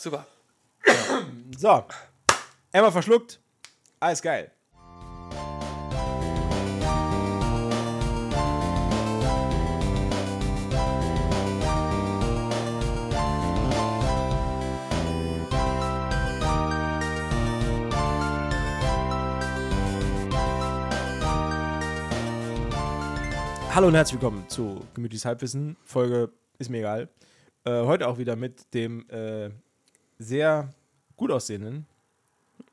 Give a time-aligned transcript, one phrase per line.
[0.00, 0.24] Super.
[1.58, 1.84] So.
[2.70, 3.40] Emma verschluckt.
[3.98, 4.52] Alles geil.
[23.74, 25.76] Hallo und herzlich willkommen zu Gemütliches Halbwissen.
[25.82, 27.08] Folge ist mir egal.
[27.64, 29.50] Äh, heute auch wieder mit dem äh,
[30.18, 30.74] sehr
[31.16, 31.86] gut aussehenden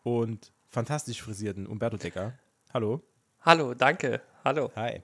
[0.03, 2.33] und fantastisch frisierten Umberto Decker.
[2.73, 3.01] Hallo.
[3.41, 4.21] Hallo, danke.
[4.43, 4.71] Hallo.
[4.75, 5.01] Hi.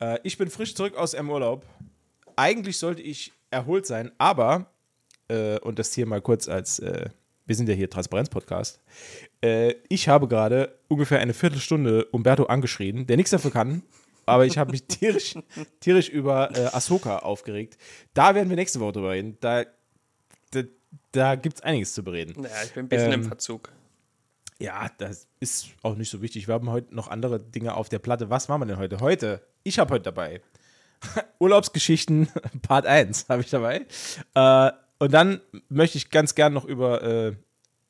[0.00, 1.64] Äh, ich bin frisch zurück aus dem Urlaub.
[2.36, 4.66] Eigentlich sollte ich erholt sein, aber,
[5.28, 7.10] äh, und das hier mal kurz als, äh,
[7.46, 8.80] wir sind ja hier Transparenz-Podcast,
[9.42, 13.82] äh, ich habe gerade ungefähr eine Viertelstunde Umberto angeschrien, der nichts dafür kann,
[14.24, 15.34] aber ich habe mich tierisch,
[15.80, 17.76] tierisch über äh, Ahsoka aufgeregt.
[18.14, 19.36] Da werden wir nächste Woche drüber reden.
[19.40, 19.64] Da,
[20.52, 20.62] da,
[21.12, 22.40] da gibt es einiges zu bereden.
[22.42, 23.70] Naja, ich bin ein bisschen Ähm, im Verzug.
[24.58, 26.46] Ja, das ist auch nicht so wichtig.
[26.46, 28.30] Wir haben heute noch andere Dinge auf der Platte.
[28.30, 29.00] Was machen wir denn heute?
[29.00, 30.40] Heute, ich habe heute dabei
[31.40, 32.28] Urlaubsgeschichten
[32.62, 33.86] Part 1 habe ich dabei.
[34.34, 37.36] Äh, und dann möchte ich ganz gern noch über, äh,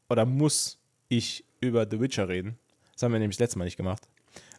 [0.08, 0.78] oder muss
[1.08, 2.58] ich über The Witcher reden.
[2.94, 4.08] Das haben wir nämlich das letzte Mal nicht gemacht.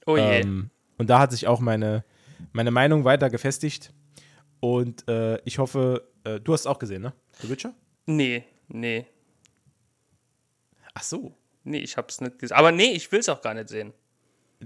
[0.06, 0.42] Oh je.
[0.42, 0.70] Ähm,
[1.00, 2.04] und da hat sich auch meine,
[2.52, 3.92] meine Meinung weiter gefestigt.
[4.60, 7.14] Und äh, ich hoffe, äh, du hast es auch gesehen, ne?
[7.42, 7.74] The Witcher?
[8.06, 9.06] Nee, nee.
[10.94, 11.36] Ach so.
[11.64, 12.58] Nee, ich hab's nicht gesehen.
[12.58, 13.94] Aber nee, ich will's auch gar nicht sehen.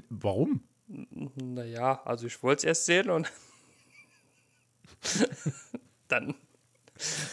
[0.09, 0.61] Warum?
[0.88, 3.31] Naja, also ich wollte es erst sehen und
[6.07, 6.33] dann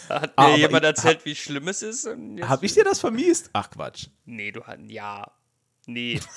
[0.08, 2.06] hat mir Aber jemand erzählt, wie schlimm es ist.
[2.06, 3.50] Habe ich dir das vermiest?
[3.52, 4.08] Ach Quatsch.
[4.24, 4.80] Nee, du hast.
[4.88, 5.30] Ja.
[5.86, 6.20] Nee.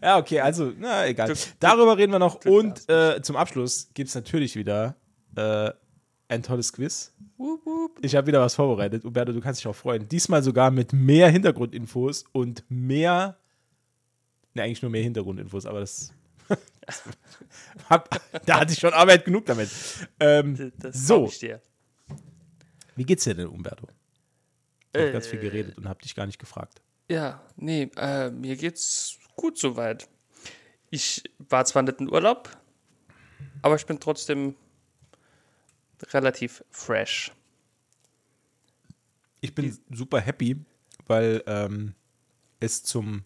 [0.00, 1.28] Ja, okay, also, na egal.
[1.28, 2.44] Glück- Darüber reden wir noch.
[2.44, 4.96] Und äh, zum Abschluss gibt es natürlich wieder
[5.36, 5.70] äh,
[6.28, 7.12] ein tolles Quiz.
[8.00, 9.04] Ich habe wieder was vorbereitet.
[9.04, 10.08] Umberto, du kannst dich auch freuen.
[10.08, 13.36] Diesmal sogar mit mehr Hintergrundinfos und mehr.
[14.54, 16.12] Ne, eigentlich nur mehr Hintergrundinfos, aber das.
[18.46, 19.70] da hatte ich schon Arbeit genug damit.
[20.20, 21.26] Ähm, Das So.
[21.26, 21.60] ich dir.
[22.96, 23.86] wie geht's dir denn, Umberto?
[24.92, 26.82] Ich habe Äh, ganz viel geredet und habe dich gar nicht gefragt.
[27.08, 30.08] Ja, nee, äh, mir geht's gut soweit.
[30.90, 32.50] Ich war zwar nicht in Urlaub,
[33.62, 34.54] aber ich bin trotzdem
[36.12, 37.32] relativ fresh.
[39.40, 40.56] Ich bin super happy,
[41.06, 41.94] weil ähm,
[42.60, 43.24] es zum,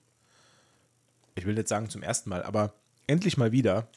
[1.34, 2.74] ich will jetzt sagen zum ersten Mal, aber
[3.06, 3.88] endlich mal wieder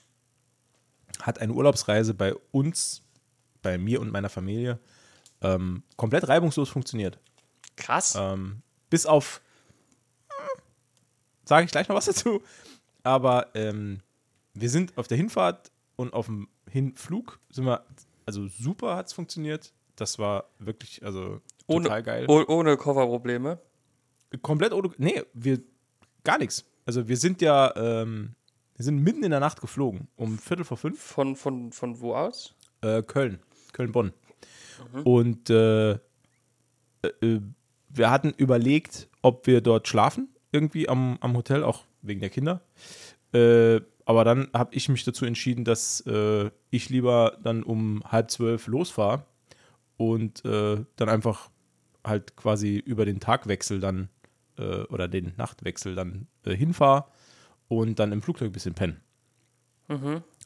[1.21, 3.01] hat eine Urlaubsreise bei uns,
[3.61, 4.79] bei mir und meiner Familie,
[5.41, 7.19] ähm, komplett reibungslos funktioniert.
[7.75, 8.15] Krass.
[8.17, 9.41] Ähm, bis auf,
[11.45, 12.43] sage ich gleich noch was dazu,
[13.03, 14.01] aber ähm,
[14.53, 17.85] wir sind auf der Hinfahrt und auf dem Hinflug sind wir,
[18.29, 19.73] also super hat es funktioniert.
[19.95, 22.25] Das war wirklich, also ohne, total geil.
[22.27, 23.59] oh, ohne Kofferprobleme.
[24.43, 24.91] Komplett ohne.
[24.97, 25.59] Nee, wir.
[26.23, 26.65] Gar nichts.
[26.85, 27.75] Also wir sind ja.
[27.75, 28.35] Ähm,
[28.75, 30.07] wir sind mitten in der Nacht geflogen.
[30.15, 31.01] Um Viertel vor fünf.
[31.01, 32.53] Von, von, von wo aus?
[32.81, 33.39] Äh, Köln.
[33.73, 34.13] Köln-Bonn.
[35.03, 35.99] Und äh, äh,
[37.89, 40.29] wir hatten überlegt, ob wir dort schlafen.
[40.51, 42.61] Irgendwie am, am Hotel, auch wegen der Kinder.
[43.33, 48.31] Äh, aber dann habe ich mich dazu entschieden, dass äh, ich lieber dann um halb
[48.31, 49.23] zwölf losfahre
[49.97, 51.51] und äh, dann einfach
[52.03, 54.09] halt quasi über den Tagwechsel dann
[54.57, 57.05] äh, oder den Nachtwechsel dann äh, hinfahre
[57.67, 58.99] und dann im Flugzeug ein bisschen pennen.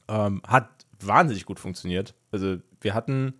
[0.09, 2.15] Ähm, hat wahnsinnig gut funktioniert.
[2.33, 3.33] Also wir hatten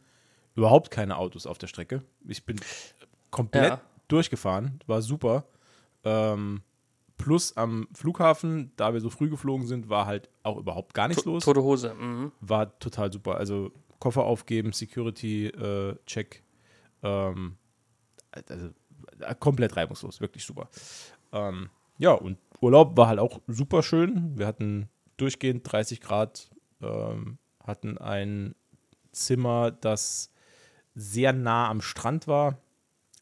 [0.55, 2.01] überhaupt keine Autos auf der Strecke.
[2.25, 2.61] Ich bin
[3.29, 3.81] komplett Ja.
[4.07, 5.43] durchgefahren, war super.
[6.05, 6.61] Ähm,
[7.17, 11.23] plus am Flughafen, da wir so früh geflogen sind, war halt auch überhaupt gar nichts
[11.23, 11.45] To- los.
[11.45, 11.93] Tote Hose.
[11.93, 12.31] Mhm.
[12.41, 13.35] War total super.
[13.37, 16.43] Also Koffer aufgeben, Security-Check.
[17.03, 17.57] ähm,
[18.31, 18.69] also
[19.19, 20.69] äh, komplett reibungslos, wirklich super.
[21.31, 24.37] Ähm, ja, und Urlaub war halt auch super schön.
[24.37, 26.49] Wir hatten durchgehend 30 Grad,
[26.81, 28.55] ähm, hatten ein
[29.11, 30.31] Zimmer, das
[30.95, 32.57] sehr nah am Strand war.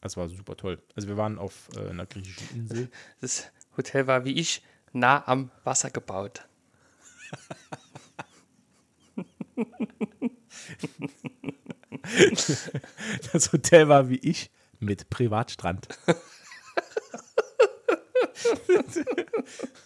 [0.00, 0.82] Das war super toll.
[0.96, 2.90] Also wir waren auf äh, einer griechischen Insel.
[3.20, 6.46] Das Hotel war wie ich nah am Wasser gebaut.
[13.32, 15.88] Das Hotel war wie ich mit Privatstrand.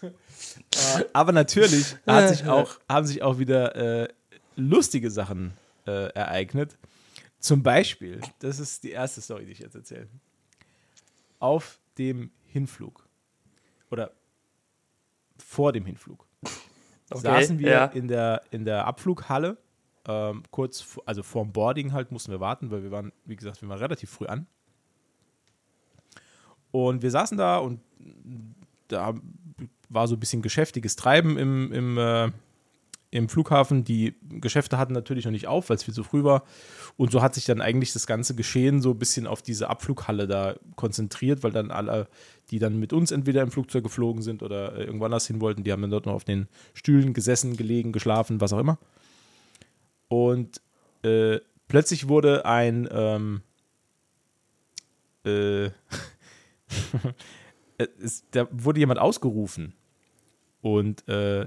[0.02, 4.08] Äh, Aber natürlich hat sich auch, haben sich auch wieder äh,
[4.56, 5.52] lustige Sachen
[5.86, 6.76] äh, ereignet.
[7.38, 10.08] Zum Beispiel, das ist die erste Story, die ich jetzt erzähle.
[11.38, 13.05] Auf dem Hinflug
[13.96, 14.12] oder
[15.38, 16.26] vor dem Hinflug
[17.10, 17.84] Okay, saßen wir ja.
[17.86, 19.58] in, der, in der Abflughalle
[20.08, 23.68] Ähm, kurz, also vorm Boarding halt mussten wir warten, weil wir waren, wie gesagt, wir
[23.68, 24.46] waren relativ früh an.
[26.70, 27.80] Und wir saßen da und
[28.88, 29.14] da
[29.88, 32.30] war so ein bisschen geschäftiges Treiben im, im, äh,
[33.16, 33.84] im Flughafen.
[33.84, 36.44] Die Geschäfte hatten natürlich noch nicht auf, weil es viel zu früh war.
[36.96, 40.26] Und so hat sich dann eigentlich das ganze Geschehen so ein bisschen auf diese Abflughalle
[40.26, 42.08] da konzentriert, weil dann alle,
[42.50, 45.64] die dann mit uns entweder im Flugzeug geflogen sind oder äh, irgendwo anders hin wollten,
[45.64, 48.78] die haben dann dort noch auf den Stühlen gesessen, gelegen, geschlafen, was auch immer.
[50.08, 50.60] Und
[51.02, 53.42] äh, plötzlich wurde ein ähm,
[55.24, 55.66] äh,
[57.98, 59.74] es, da wurde jemand ausgerufen.
[60.60, 61.46] Und äh,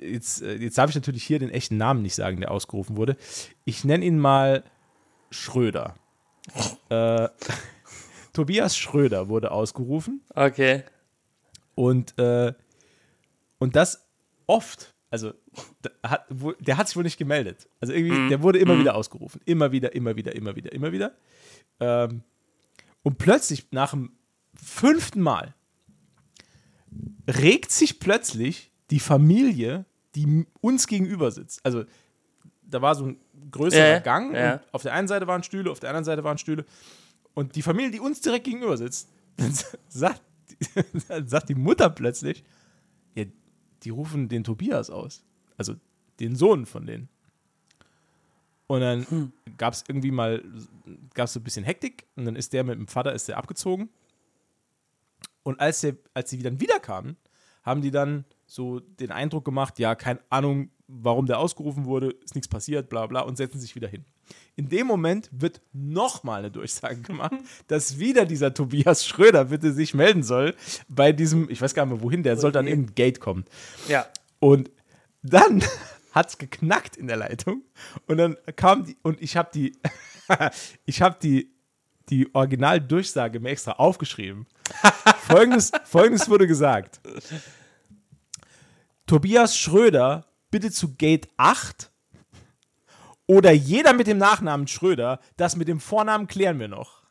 [0.00, 3.16] jetzt, äh, jetzt darf ich natürlich hier den echten Namen nicht sagen, der ausgerufen wurde.
[3.64, 4.64] Ich nenne ihn mal
[5.30, 5.94] Schröder.
[6.88, 7.28] äh,
[8.32, 10.22] Tobias Schröder wurde ausgerufen.
[10.34, 10.84] Okay.
[11.74, 12.52] Und, äh,
[13.58, 14.08] und das
[14.46, 14.94] oft.
[15.10, 15.32] Also,
[16.02, 16.26] hat,
[16.60, 17.66] der hat sich wohl nicht gemeldet.
[17.80, 19.40] Also irgendwie, der wurde immer wieder ausgerufen.
[19.46, 21.16] Immer wieder, immer wieder, immer wieder, immer wieder.
[21.80, 22.22] Ähm,
[23.02, 24.12] und plötzlich, nach dem
[24.54, 25.54] fünften Mal,
[27.26, 31.64] regt sich plötzlich die Familie, die uns gegenüber sitzt.
[31.64, 31.84] Also,
[32.62, 33.20] da war so ein
[33.50, 34.34] größerer Ja, Gang.
[34.34, 34.60] ja.
[34.72, 36.64] Auf der einen Seite waren Stühle, auf der anderen Seite waren Stühle.
[37.34, 39.52] Und die Familie, die uns direkt gegenüber sitzt, dann
[39.88, 40.22] sagt,
[41.08, 42.42] dann sagt die Mutter plötzlich,
[43.14, 43.24] ja,
[43.84, 45.22] die rufen den Tobias aus.
[45.56, 45.74] Also
[46.20, 47.08] den Sohn von denen.
[48.66, 49.32] Und dann Hm.
[49.56, 50.42] gab es irgendwie mal,
[51.14, 53.38] gab es so ein bisschen Hektik und dann ist der mit dem Vater, ist der
[53.38, 53.88] abgezogen.
[55.42, 57.16] Und als, der, als sie dann wiederkamen,
[57.62, 62.34] haben die dann so den Eindruck gemacht, ja, keine Ahnung, warum der ausgerufen wurde, ist
[62.34, 64.06] nichts passiert, bla bla, und setzen sich wieder hin.
[64.56, 67.34] In dem Moment wird nochmal eine Durchsage gemacht,
[67.68, 70.54] dass wieder dieser Tobias Schröder bitte sich melden soll
[70.88, 73.44] bei diesem, ich weiß gar nicht mehr wohin, der sollte an irgendein Gate kommen.
[73.86, 74.06] Ja.
[74.40, 74.70] Und
[75.22, 75.62] dann
[76.12, 77.62] hat es geknackt in der Leitung
[78.06, 79.76] und dann kam die, und ich habe die,
[80.86, 81.52] ich habe die,
[82.08, 84.46] die Originaldurchsage mir extra aufgeschrieben.
[85.26, 87.00] folgendes, folgendes wurde gesagt.
[89.08, 91.90] Tobias Schröder bitte zu Gate 8
[93.26, 97.02] oder jeder mit dem Nachnamen Schröder, das mit dem Vornamen klären wir noch.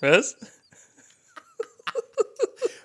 [0.00, 0.34] Was?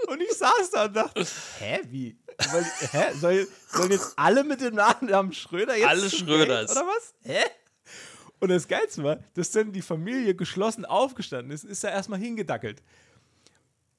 [0.07, 1.25] Und ich saß da und dachte,
[1.57, 2.16] hä, wie?
[2.51, 3.13] Weil, hä?
[3.16, 6.68] Soll, sollen jetzt alle mit dem Nachnamen Schröder jetzt Alle Schröders.
[6.68, 7.16] Gate, oder was?
[7.24, 7.42] Hä?
[8.39, 12.83] Und das Geilste war, dass dann die Familie geschlossen aufgestanden ist, ist da erstmal hingedackelt.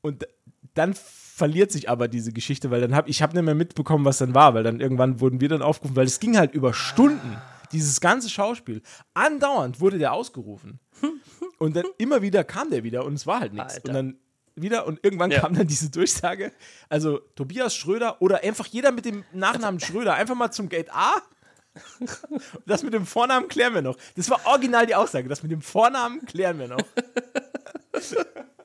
[0.00, 0.28] Und
[0.74, 0.94] dann
[1.36, 4.34] verliert sich aber diese Geschichte, weil dann habe ich habe nicht mehr mitbekommen, was dann
[4.34, 7.36] war, weil dann irgendwann wurden wir dann aufgerufen, weil es ging halt über Stunden,
[7.72, 8.80] dieses ganze Schauspiel.
[9.12, 10.80] Andauernd wurde der ausgerufen.
[11.58, 13.78] Und dann immer wieder kam der wieder und es war halt nichts.
[13.78, 14.18] Und dann
[14.56, 15.40] wieder und irgendwann Ja.
[15.40, 16.52] kam dann diese Durchsage,
[16.90, 21.14] also Tobias Schröder oder einfach jeder mit dem Nachnamen Schröder, einfach mal zum Gate A.
[22.66, 23.96] Das mit dem Vornamen klären wir noch.
[24.16, 25.28] Das war original die Aussage.
[25.28, 26.78] Das mit dem Vornamen klären wir noch.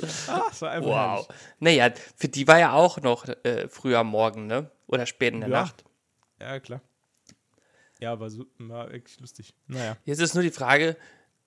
[0.00, 1.28] das war einfach Wow.
[1.28, 1.28] herrlich.
[1.60, 4.70] Naja, für die war ja auch noch äh, früh am Morgen, ne?
[4.86, 5.60] Oder spät in der Ja.
[5.62, 5.84] Nacht.
[6.40, 6.80] Ja, klar.
[8.00, 9.54] Ja, war, so, war wirklich lustig.
[9.66, 9.96] Naja.
[10.04, 10.96] Jetzt ist nur die Frage,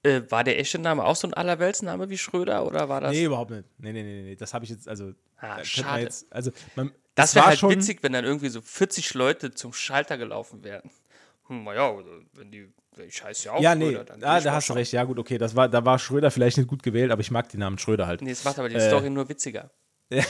[0.04, 3.12] äh, war der echte Name auch so ein Allerweltsname wie Schröder oder war das?
[3.12, 3.66] Nee, überhaupt nicht.
[3.80, 4.36] Nee, nee, nee, nee.
[4.36, 5.14] Das habe ich jetzt, also.
[5.38, 5.88] Ah, da schade.
[5.92, 8.62] Man jetzt, also, man, das es wäre war halt schon, witzig, wenn dann irgendwie so
[8.62, 10.90] 40 Leute zum Schalter gelaufen wären.
[11.48, 12.72] Hm, naja, also, wenn die,
[13.08, 14.92] ich heiße ja auch Ja, nee, Schröder, dann ah, da hast du recht.
[14.94, 15.38] Ja, gut, okay.
[15.38, 18.08] Das war, da war Schröder vielleicht nicht gut gewählt, aber ich mag den Namen Schröder
[18.08, 18.22] halt.
[18.22, 18.88] Nee, es macht aber die Äh.
[18.88, 19.72] Story nur witziger.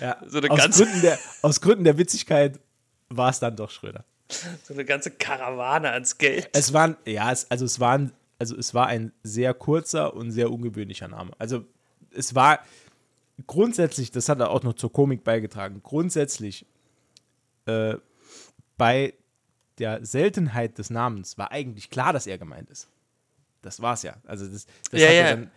[0.00, 2.60] Ja, So eine aus, ganze- Gründen der, aus Gründen der Witzigkeit
[3.08, 4.04] war es dann doch Schröder.
[4.64, 6.50] So eine ganze Karawane ans Geld.
[6.52, 10.50] Es waren, ja, es, also es waren, also es war ein sehr kurzer und sehr
[10.50, 11.30] ungewöhnlicher Name.
[11.38, 11.64] Also
[12.12, 12.58] es war
[13.46, 16.66] grundsätzlich, das hat er auch noch zur Komik beigetragen, grundsätzlich
[17.66, 17.94] äh,
[18.76, 19.14] bei
[19.78, 22.88] der Seltenheit des Namens war eigentlich klar, dass er gemeint ist.
[23.62, 24.16] Das war's ja.
[24.26, 25.20] Also das, das Ja, hat ja.
[25.20, 25.50] er dann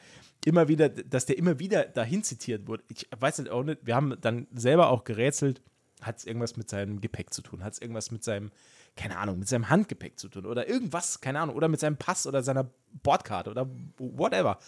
[0.45, 2.83] immer wieder, dass der immer wieder dahin zitiert wurde.
[2.89, 5.61] Ich weiß nicht auch nicht, wir haben dann selber auch gerätselt,
[6.01, 8.51] hat es irgendwas mit seinem Gepäck zu tun, hat es irgendwas mit seinem,
[8.95, 12.25] keine Ahnung, mit seinem Handgepäck zu tun oder irgendwas, keine Ahnung, oder mit seinem Pass
[12.25, 12.69] oder seiner
[13.03, 14.59] Bordkarte oder whatever.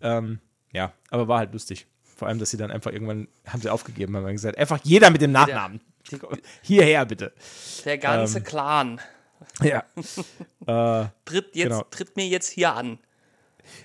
[0.00, 0.40] Ähm,
[0.72, 1.86] ja, aber war halt lustig.
[2.02, 5.10] Vor allem, dass sie dann einfach irgendwann, haben sie aufgegeben, haben wir gesagt, einfach jeder
[5.10, 5.80] mit dem Nachnamen.
[6.62, 7.32] Hierher bitte.
[7.84, 8.44] Der ganze Ähm.
[8.44, 9.00] Clan
[9.62, 9.84] Ja.
[11.02, 11.82] äh, tritt, jetzt, genau.
[11.90, 12.98] tritt mir jetzt hier an.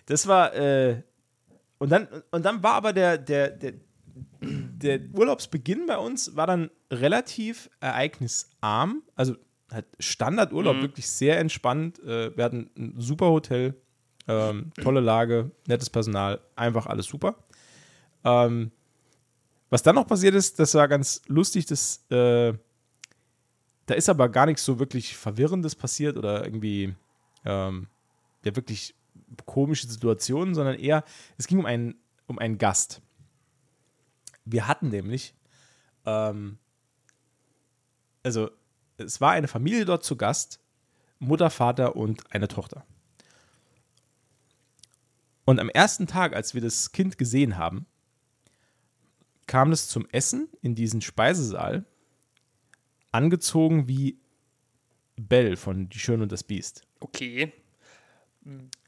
[0.06, 1.02] Das war, äh,
[1.78, 3.74] und dann, und dann war aber der, der, der,
[4.42, 9.04] der Urlaubsbeginn bei uns war dann relativ ereignisarm.
[9.16, 9.36] Also
[9.72, 12.00] halt Standardurlaub, wirklich sehr entspannt.
[12.00, 13.76] Äh, wir hatten ein super Hotel,
[14.28, 17.36] ähm, tolle Lage, nettes Personal, einfach alles super.
[18.24, 18.72] Ähm,
[19.70, 22.54] was dann noch passiert ist, das war ganz lustig, das, äh,
[23.86, 26.96] da ist aber gar nichts so wirklich Verwirrendes passiert oder irgendwie
[27.46, 27.88] ähm,
[28.44, 28.96] ja wirklich
[29.46, 31.04] komische Situationen, sondern eher,
[31.38, 31.96] es ging um einen,
[32.28, 33.02] um einen Gast.
[34.46, 35.34] Wir hatten nämlich,
[36.06, 36.58] ähm,
[38.24, 38.52] also
[38.98, 40.60] es war eine Familie dort zu Gast,
[41.20, 42.86] Mutter, Vater und eine Tochter.
[45.46, 47.86] Und am ersten Tag, als wir das Kind gesehen haben,
[49.48, 51.86] kam es zum Essen in diesen Speisesaal,
[53.12, 54.18] angezogen wie
[55.16, 56.82] Belle von Die Schöne und das Biest.
[57.00, 57.54] Okay.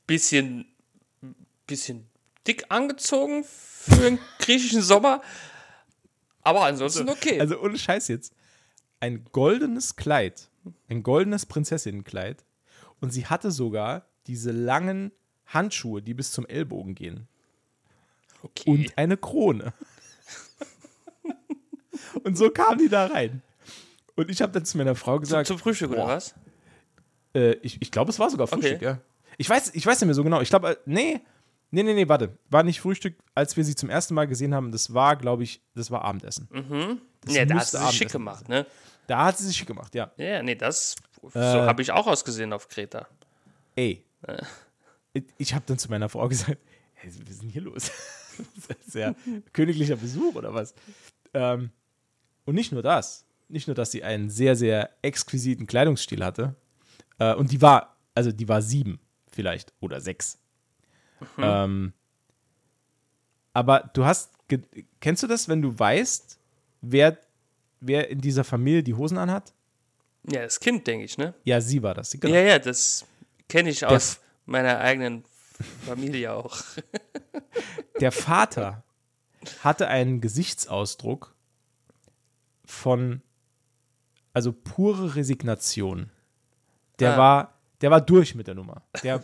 [0.06, 0.66] Bisschen,
[1.66, 2.08] bisschen
[2.48, 5.22] dick angezogen für einen griechischen Sommer.
[6.42, 7.40] Aber ansonsten okay.
[7.40, 8.34] Also ohne Scheiß jetzt.
[9.00, 10.50] Ein goldenes Kleid,
[10.90, 12.44] ein goldenes Prinzessinnenkleid.
[13.00, 15.12] Und sie hatte sogar diese langen
[15.46, 17.28] Handschuhe, die bis zum Ellbogen gehen.
[18.42, 18.70] okay.
[18.70, 19.74] Und eine Krone.
[22.24, 23.42] Und so kam die da rein.
[24.16, 26.34] Und ich habe dann zu meiner Frau gesagt, Zum Frühstück oder boah, was?
[27.36, 28.86] Äh, ich ich glaube, es war sogar Frühstück, Okay.
[28.86, 29.00] ja.
[29.38, 30.42] Ich weiß, ich weiß nicht mehr so genau.
[30.42, 31.22] Ich glaube, äh, nee,
[31.70, 32.38] nee, nee, nee, warte.
[32.50, 34.72] War nicht Frühstück, als wir sie zum ersten Mal gesehen haben.
[34.72, 36.48] Das war, glaube ich, das war Abendessen.
[37.22, 38.66] Das Ja, da hat sie sich schick gemacht, ne?
[39.06, 40.12] Da hat sie sich schick gemacht, ja.
[40.18, 40.96] Ja, nee, das.
[41.22, 41.42] So Äh.
[41.42, 43.08] habe ich auch ausgesehen auf Kreta.
[43.76, 44.04] Ey.
[45.14, 46.58] Ich- Ich habe dann zu meiner Frau gesagt,
[46.96, 47.92] hey, was ist denn hier los?
[48.68, 49.16] Das ist ja
[49.52, 50.76] königlicher Besuch oder was?
[51.34, 51.72] Ähm,
[52.48, 53.26] und nicht nur das.
[53.50, 56.56] Nicht nur, dass sie einen sehr, sehr exquisiten Kleidungsstil hatte.
[57.20, 59.00] Äh, und die war, also die war sieben
[59.32, 60.40] vielleicht oder sechs.
[61.38, 61.94] Ähm,
[63.54, 64.32] aber du hast,
[65.00, 66.40] kennst du das, wenn du weißt,
[66.82, 67.18] wer,
[67.80, 69.54] wer in dieser Familie die Hosen anhat?
[70.30, 71.34] Ja, das Kind, denke ich, ne?
[71.44, 72.12] Ja, sie war das.
[72.12, 72.34] Genau.
[72.34, 73.06] Ja, ja, das
[73.50, 75.26] kenne ich aus meiner eigenen
[75.86, 76.62] Familie auch.
[78.00, 78.84] Der Vater
[79.64, 81.34] hatte einen Gesichtsausdruck
[82.68, 83.22] von,
[84.34, 86.12] also pure Resignation.
[87.00, 87.18] Der Ah.
[87.18, 88.84] war, der war durch mit der Nummer.
[89.04, 89.24] Der,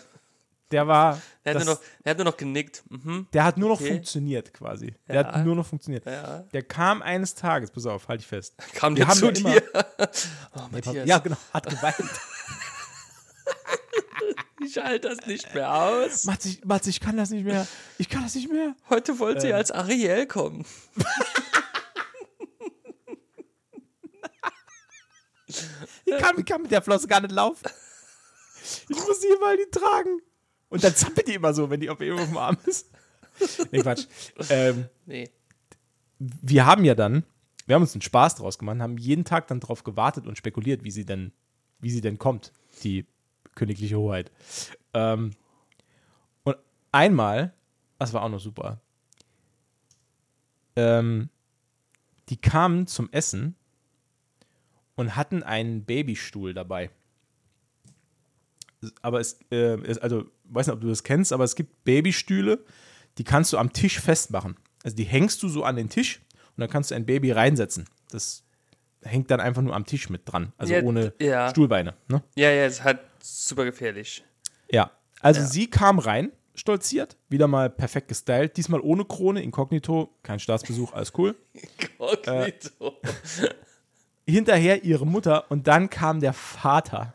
[0.71, 2.83] der war, Er hat, das, nur noch, er hat nur noch genickt.
[2.89, 3.27] Mhm.
[3.33, 3.91] der hat nur noch Okay.
[3.91, 4.95] funktioniert quasi.
[5.07, 5.33] Der Ja.
[5.33, 6.05] hat nur noch funktioniert.
[6.05, 6.39] Ja.
[6.53, 8.55] Der kam eines Tages, pass auf, halt dich fest.
[8.75, 9.61] Kam der zu dir?
[10.55, 11.95] oh, Matthias, Ja, genau, hat geweint.
[14.65, 16.23] ich halte das nicht mehr aus.
[16.25, 17.67] Matze, ich, Matze, ich kann das nicht mehr.
[17.97, 18.75] Ich kann das nicht mehr.
[18.89, 19.41] Heute wollte Äh.
[19.41, 20.65] sie als Ariel kommen.
[26.05, 27.67] Ich kann, ich kann mit der Flosse gar nicht laufen.
[28.89, 30.21] Ich muss die immer die tragen.
[30.69, 32.89] Und dann zappelt die immer so, wenn die auf auf dem Arm ist.
[33.71, 34.05] Nee, Quatsch.
[34.49, 35.29] Ähm, Nee.
[36.19, 37.23] wir haben ja dann,
[37.65, 40.83] wir haben uns einen Spaß draus gemacht, haben jeden Tag dann drauf gewartet und spekuliert,
[40.83, 41.31] wie sie denn,
[41.79, 43.05] wie sie denn kommt, die
[43.55, 44.31] königliche Hoheit.
[44.93, 45.31] Ähm,
[46.43, 46.57] und
[46.91, 47.53] einmal,
[47.99, 48.79] das war auch noch super,
[50.75, 51.29] ähm,
[52.29, 53.55] die kamen zum Essen
[54.95, 56.89] und hatten einen Babystuhl dabei.
[59.01, 62.63] Aber es, äh, es also, weiß nicht, ob du das kennst, aber es gibt Babystühle,
[63.17, 64.57] die kannst du am Tisch festmachen.
[64.83, 66.19] Also die hängst du so an den Tisch
[66.55, 67.85] und dann kannst du ein Baby reinsetzen.
[68.09, 68.43] Das
[69.03, 71.49] hängt dann einfach nur am Tisch mit dran, also Ja, ohne ja.
[71.49, 71.93] Stuhlbeine.
[72.09, 72.21] Ne?
[72.35, 74.23] Ja, ja, es hat super gefährlich.
[74.69, 75.47] Ja, also Ja.
[75.47, 81.13] sie kam rein, stolziert, wieder mal perfekt gestylt, diesmal ohne Krone, inkognito, kein Staatsbesuch, alles
[81.17, 81.35] cool.
[81.97, 83.01] Kognito.
[84.25, 87.13] Hinterher ihre Mutter und dann kam der Vater.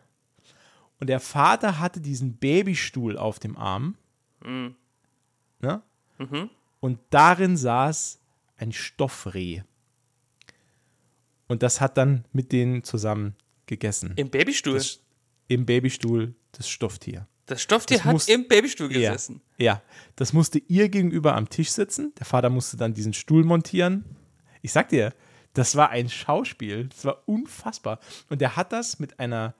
[1.00, 3.96] Und der Vater hatte diesen Babystuhl auf dem Arm.
[5.60, 5.82] Ne?
[6.80, 8.18] Und darin saß
[8.56, 9.62] ein Stoffreh.
[11.46, 13.34] Und das hat dann mit denen zusammen
[13.66, 14.12] gegessen.
[14.16, 14.74] Im Babystuhl.
[14.74, 15.00] Das, Das,
[15.48, 17.26] Im Babystuhl das Stofftier.
[17.54, 19.40] Stofftier das hat muss- im Babystuhl Ja, gesessen.
[19.56, 19.80] ja,
[20.16, 22.12] das musste ihr gegenüber am Tisch sitzen.
[22.18, 24.04] Der Vater musste dann diesen Stuhl montieren.
[24.60, 25.14] Ich sag dir,
[25.58, 26.86] das war ein Schauspiel.
[26.86, 27.98] Das war unfassbar.
[28.30, 29.54] Und der hat das mit einer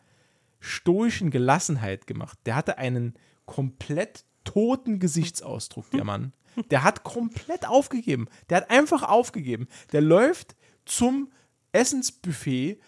[0.61, 2.39] stoischen Gelassenheit gemacht.
[2.47, 3.15] Der hatte einen
[3.47, 6.33] komplett toten Gesichtsausdruck, der Mann.
[6.71, 8.29] Der hat komplett aufgegeben.
[8.49, 9.67] Der hat einfach aufgegeben.
[9.93, 11.33] Der läuft zum
[11.73, 12.81] Essensbuffet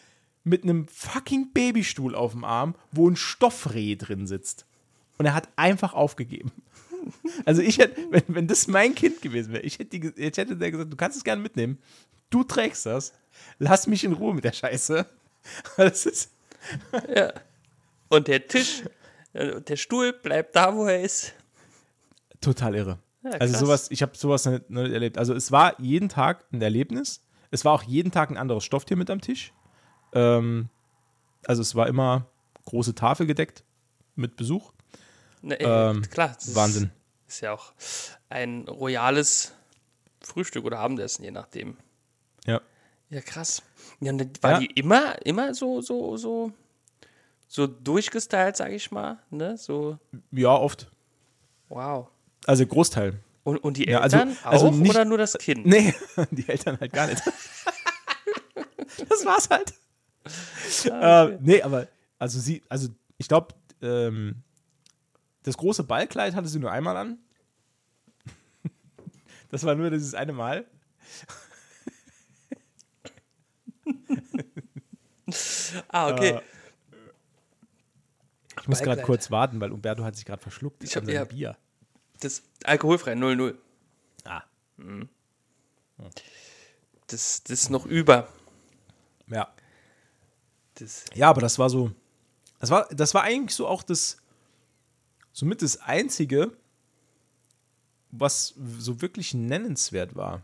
[0.45, 4.67] mit einem fucking Babystuhl auf dem Arm, wo ein Stoffreh drin sitzt.
[5.19, 6.53] Und er hat einfach aufgegeben.
[7.45, 10.57] Also ich hätte, wenn, wenn das mein Kind gewesen wäre, ich hätte, die, ich hätte
[10.57, 11.79] der gesagt, du kannst es gerne mitnehmen.
[12.31, 13.13] Du trägst das.
[13.59, 15.07] Lass mich in Ruhe mit der Scheiße.
[15.79, 16.33] Das ist,
[17.15, 17.33] Ja.
[18.09, 18.83] Und der Tisch,
[19.33, 21.33] äh, der Stuhl bleibt da, wo er ist.
[22.41, 22.99] Total irre.
[23.23, 25.19] Ja, also sowas, ich habe sowas noch nicht, nicht erlebt.
[25.19, 27.23] Also es war jeden Tag ein Erlebnis.
[27.51, 29.53] Es war auch jeden Tag ein anderes Stofftier mit am Tisch.
[30.13, 30.69] Ähm,
[31.47, 32.27] also es war immer
[32.65, 33.65] große Tafel gedeckt
[34.15, 34.73] mit Besuch.
[35.43, 36.33] Ne, äh, Ähm, klar.
[36.35, 36.91] das ist- Wahnsinn.
[37.29, 37.73] Ist ja auch
[38.29, 39.53] ein royales
[40.21, 41.77] Frühstück oder Abendessen, je nachdem.
[42.47, 42.61] Ja.
[43.09, 43.63] Ja, krass.
[44.01, 44.59] Ja, dann war Ja.
[44.61, 46.53] die immer, immer so, so, so,
[47.49, 49.19] so durchgestylt, sag ich mal.
[49.31, 49.57] Ne?
[49.57, 49.99] So,
[50.33, 50.91] Ja, oft.
[51.69, 52.09] wow.
[52.47, 53.19] Also Großteil.
[53.45, 55.65] Und, und die Ja, also- Eltern also auch nicht- oder nur das Kind?
[55.67, 55.95] Nee,
[56.31, 57.23] die Eltern halt gar nicht.
[59.09, 59.73] das war's halt.
[60.85, 64.37] äh, nee, aber also sie, also ich glaube, ähm,
[65.43, 67.19] das große Ballkleid hatte sie nur einmal an.
[69.51, 70.65] Das war nur dieses eine Mal.
[75.89, 76.31] Ah, okay.
[76.31, 76.41] Äh,
[78.61, 80.83] Ich muss gerade kurz warten, weil Umberto hat sich gerade verschluckt.
[80.85, 81.25] Ich hab- an seinem ja.
[81.25, 81.57] Bier.
[82.21, 83.57] Das alkoholfrei, 0-0.
[84.25, 84.43] Ah.
[87.07, 88.29] Das, das ist noch über.
[89.29, 89.53] Ja.
[90.75, 91.93] Das, Ja, aber das war so.
[92.59, 94.20] Das war, das war eigentlich so auch das.
[95.33, 96.53] Somit das Einzige,
[98.11, 100.43] was so wirklich nennenswert war.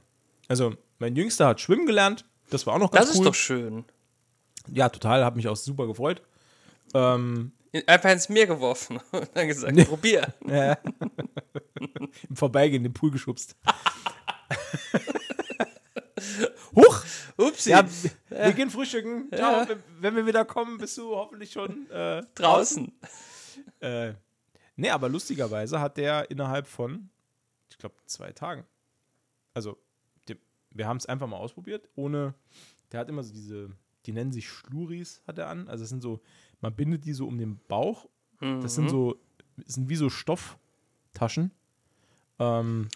[0.49, 2.25] Also, mein Jüngster hat schwimmen gelernt.
[2.51, 3.23] Das war auch noch ganz das cool.
[3.23, 3.85] ist doch schön.
[4.73, 5.25] ja, total.
[5.25, 6.23] Hat mich auch super gefreut.
[6.95, 7.53] Ähm,
[7.87, 10.33] Einfach ins Meer geworfen und dann gesagt, probier.
[10.49, 10.77] äh,
[12.29, 13.57] Im Vorbeigehen in den Pool geschubst.
[16.75, 17.05] Huch!
[17.37, 17.71] Upsi.
[17.71, 17.85] Ja,
[18.31, 19.29] wir, gehen frühstücken.
[19.35, 19.67] Ciao.
[20.01, 22.93] Wenn- wir wieder kommen, bist du hoffentlich schon äh, draußen.
[23.81, 24.15] Äh,
[24.77, 27.11] nee, aber lustigerweise hat der innerhalb von,
[27.71, 28.65] ich glaube, zwei Tagen.
[29.55, 29.77] Also,
[30.29, 30.39] dem,
[30.71, 32.35] wir haben es einfach mal ausprobiert, ohne.
[32.93, 33.71] Der hat immer so diese,
[34.07, 35.69] die nennen sich Schluris, hat er an.
[35.69, 36.21] Also, es sind so,
[36.61, 38.09] man bindet die so um den Bauch.
[38.41, 39.17] Das sind so,
[39.57, 41.53] das sind wie so Stofftaschen.
[42.39, 42.89] Ähm,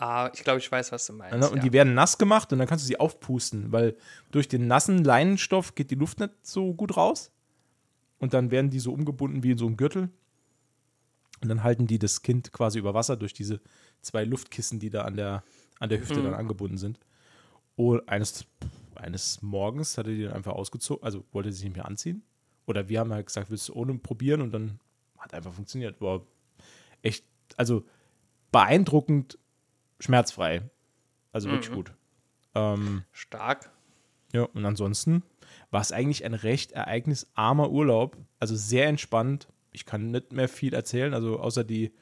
[0.00, 1.36] Ah, ich glaube, ich weiß, was du meinst.
[1.36, 1.62] ne, und ja.
[1.62, 3.96] die werden nass gemacht und dann kannst du sie aufpusten, weil
[4.30, 7.32] durch den nassen Leinenstoff geht die Luft nicht so gut raus.
[8.20, 10.08] Und dann werden die so umgebunden wie in so einem Gürtel.
[11.40, 13.60] Und dann halten die das Kind quasi über Wasser durch diese
[14.00, 15.44] zwei Luftkissen, die da an der,
[15.78, 16.98] an der Hüfte dann angebunden sind.
[17.76, 18.44] Und eines,
[18.96, 22.22] eines Morgens hat er die dann einfach ausgezogen, also wollte sie sich nicht mehr anziehen.
[22.66, 24.42] Oder wir haben halt gesagt, willst du ohne probieren?
[24.42, 24.80] Und dann
[25.16, 26.00] hat einfach funktioniert.
[26.00, 26.22] War
[27.02, 27.24] echt,
[27.56, 27.84] also
[28.52, 29.38] beeindruckend
[30.00, 30.68] schmerzfrei.
[31.32, 31.92] Also wirklich gut.
[32.54, 33.70] Ähm, Stark.
[34.32, 35.22] ja, und ansonsten
[35.70, 38.16] war es eigentlich ein recht ereignisarmer Urlaub.
[38.38, 39.48] Also sehr entspannt.
[39.72, 41.14] Ich kann nicht mehr viel erzählen.
[41.14, 41.92] Also außer die,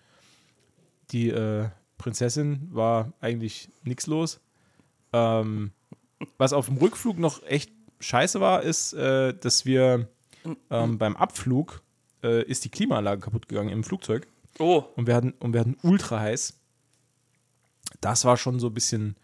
[1.11, 4.41] die äh, Prinzessin war eigentlich nichts los.
[5.13, 5.73] Ähm,
[6.39, 10.09] was auf dem Rückflug noch echt scheiße war, ist, äh, dass wir
[10.71, 11.83] ähm, beim Abflug
[12.23, 14.27] äh, ist die Klimaanlage kaputt gegangen im Flugzeug
[14.59, 16.59] Oh, und wir hatten, und wir hatten ultra heiß.
[18.01, 19.17] Das war schon so ein bisschen,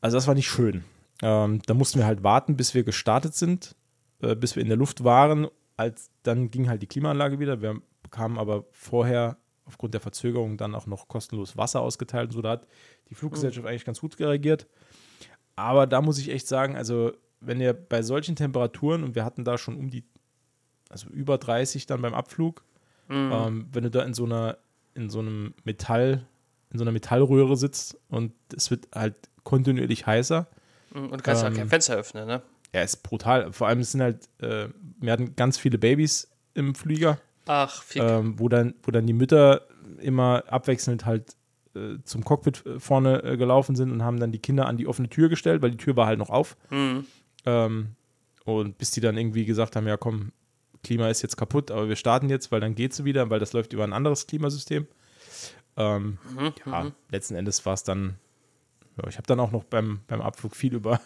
[0.00, 0.84] also das war nicht schön.
[1.22, 3.74] Ähm, da mussten wir halt warten, bis wir gestartet sind,
[4.20, 5.48] äh, bis wir in der Luft waren.
[5.76, 7.60] Als, dann ging halt die Klimaanlage wieder.
[7.60, 12.42] Wir bekamen aber vorher aufgrund der Verzögerung dann auch noch kostenlos Wasser ausgeteilt und so.
[12.42, 12.68] Da hat
[13.10, 14.66] die Fluggesellschaft eigentlich ganz gut reagiert.
[15.56, 19.44] Aber da muss ich echt sagen, also wenn ihr bei solchen Temperaturen, und wir hatten
[19.44, 20.04] da schon um die,
[20.88, 22.62] also über 30 dann beim Abflug,
[23.08, 24.58] ähm, wenn du da in so einer,
[24.94, 26.26] in so einem Metall,
[26.70, 30.46] in so einer Metallröhre sitzt und es wird halt kontinuierlich heißer.
[30.92, 32.42] und du kannst Ähm, kein Fenster öffnen, ne?
[32.76, 33.54] Ja, ist brutal.
[33.54, 34.68] Vor allem es sind halt, äh,
[35.00, 38.02] wir hatten ganz viele Babys im Flieger, Ach, fick.
[38.02, 39.62] ähm, wo, dann, wo dann die Mütter
[39.98, 41.36] immer abwechselnd halt
[41.74, 44.86] äh, zum Cockpit äh, vorne äh, gelaufen sind und haben dann die Kinder an die
[44.86, 46.54] offene Tür gestellt, weil die Tür war halt noch auf.
[46.68, 47.06] Mhm.
[47.46, 47.88] Ähm,
[48.44, 50.32] und bis die dann irgendwie gesagt haben, ja komm,
[50.84, 53.54] Klima ist jetzt kaputt, aber wir starten jetzt, weil dann geht es wieder, weil das
[53.54, 54.86] läuft über ein anderes Klimasystem.
[55.78, 58.16] Ähm, Mhm, ja, letzten Endes war es dann,
[58.98, 61.00] ja, ich habe dann auch noch beim, beim Abflug viel über,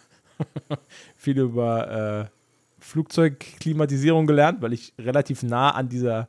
[1.16, 6.28] viel über äh, Flugzeugklimatisierung gelernt, weil ich relativ nah an dieser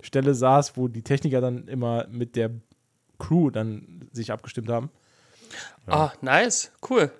[0.00, 2.50] Stelle saß, wo die Techniker dann immer mit der
[3.18, 4.90] Crew dann sich abgestimmt haben.
[5.86, 6.72] Ah, nice.
[6.88, 7.10] Cool.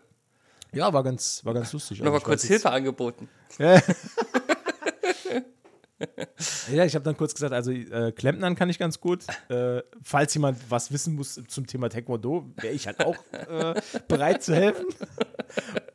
[0.73, 2.01] Ja, war ganz, war ganz lustig.
[2.01, 3.29] Nochmal kurz Hilfe angeboten.
[6.73, 9.25] Ja, ich habe dann kurz gesagt, also äh, Klempnern kann ich ganz gut.
[9.49, 13.75] Äh, falls jemand was wissen muss zum Thema Taekwondo, wäre ich halt auch äh,
[14.09, 14.87] bereit zu helfen.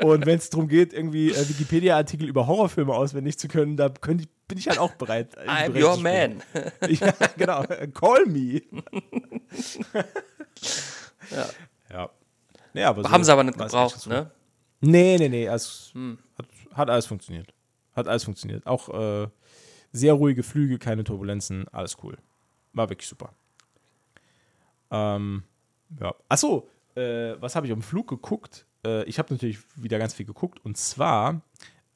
[0.03, 4.29] Und wenn es darum geht, irgendwie äh, Wikipedia-Artikel über Horrorfilme auswendig zu können, da ich,
[4.47, 5.35] bin ich halt auch bereit.
[5.37, 6.43] äh, I'm bereit your man.
[6.89, 7.63] ja, genau.
[7.93, 8.61] Call me.
[11.31, 11.49] Ja.
[11.91, 12.09] Ja.
[12.73, 14.29] Nee, aber so Haben sie aber nicht gebraucht, ne?
[14.81, 15.45] Nee, nee, nee.
[15.47, 15.91] Es
[16.37, 17.53] hat, hat alles funktioniert.
[17.95, 18.65] Hat alles funktioniert.
[18.67, 19.27] Auch äh,
[19.95, 22.17] sehr ruhige Flüge, keine Turbulenzen, alles cool.
[22.73, 23.33] War wirklich super.
[24.91, 25.43] Ähm,
[25.99, 26.13] ja.
[26.29, 28.65] Achso, äh, was habe ich am Flug geguckt?
[28.85, 30.59] Äh, ich habe natürlich wieder ganz viel geguckt.
[30.63, 31.41] Und zwar,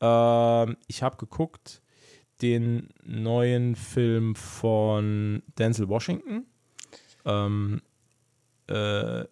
[0.01, 1.81] ähm, ich habe geguckt
[2.41, 6.45] den neuen Film von Denzel Washington.
[7.25, 7.81] Ähm,
[8.67, 9.25] äh,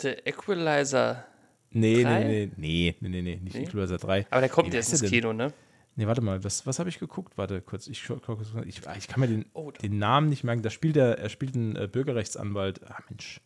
[0.00, 1.24] The Equalizer.
[1.70, 2.24] Nee, Drei?
[2.24, 3.64] nee, nee, nee, nee, nee, nicht Nee?
[3.64, 4.26] Equalizer 3.
[4.30, 5.02] Aber der kommt Wie jetzt ins?
[5.08, 5.52] Kino, ne?
[5.98, 7.38] Nee, warte mal, was, was habe ich geguckt?
[7.38, 10.62] Warte kurz, ich, schau- guck- ich, ich kann mir den, Oh, den Namen nicht merken.
[10.62, 12.84] Da spielt er, er spielt einen äh, Bürgerrechtsanwalt.
[12.90, 13.40] Ah, Mensch.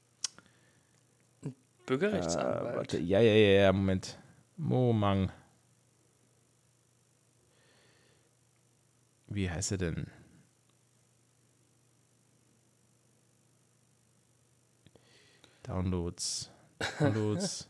[1.87, 2.73] Bürgerrechtsanwalt.
[2.73, 4.19] Äh, warte, ja, ja, ja, ja, Moment.
[4.57, 5.31] Momang.
[9.29, 10.07] Wie heißt er denn?
[15.63, 16.51] Downloads.
[16.99, 17.69] Downloads.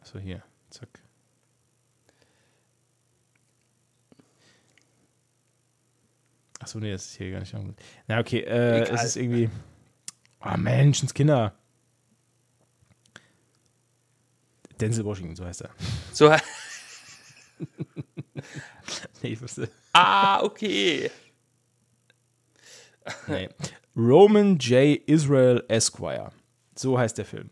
[0.00, 0.42] Achso, hier.
[0.70, 1.02] Zack.
[6.66, 7.54] Achso, nee, das ist hier gar nicht.
[8.08, 8.96] Na, okay, äh, Egal.
[8.96, 9.48] es ist irgendwie.
[10.40, 11.54] Oh, Menschenskinder.
[14.80, 15.70] Denzel Washington, so heißt er.
[16.12, 16.28] So,
[19.22, 19.70] Nee, ich wusste.
[19.92, 21.08] ah, okay.
[23.28, 23.48] Nee.
[23.94, 25.00] Roman J.
[25.06, 26.32] Israel Esquire.
[26.74, 27.50] So heißt der Film.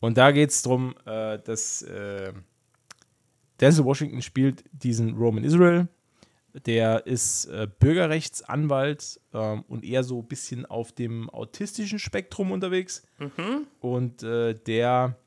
[0.00, 2.32] Und da geht es darum, äh, dass äh,
[3.60, 5.86] Denzel Washington spielt diesen Roman Israel.
[6.64, 13.06] Der ist äh, Bürgerrechtsanwalt ähm, und eher so ein bisschen auf dem autistischen Spektrum unterwegs.
[13.80, 15.18] Und äh, der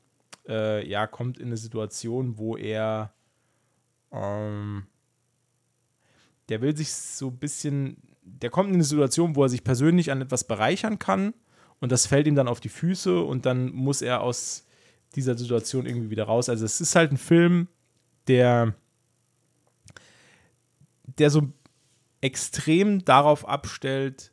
[0.48, 3.12] äh, ja, kommt in eine Situation, wo er
[4.12, 4.86] ähm,
[6.50, 10.10] der will sich so ein bisschen, der kommt in eine Situation, wo er sich persönlich
[10.10, 11.32] an etwas bereichern kann
[11.78, 14.66] und das fällt ihm dann auf die Füße und dann muss er aus
[15.14, 16.48] dieser Situation irgendwie wieder raus.
[16.48, 17.68] Also es ist halt ein Film,
[18.26, 18.74] der,
[21.18, 21.52] der so
[22.20, 24.32] extrem darauf abstellt,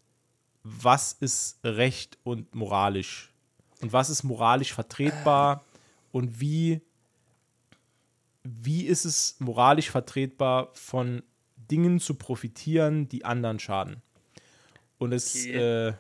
[0.64, 3.32] was ist recht und moralisch
[3.82, 5.64] und was ist moralisch vertretbar
[6.12, 6.82] und wie
[8.44, 11.22] wie ist es moralisch vertretbar, von
[11.70, 14.02] Dingen zu profitieren, die anderen schaden.
[14.98, 15.88] Und es, Okay.
[15.90, 15.94] äh,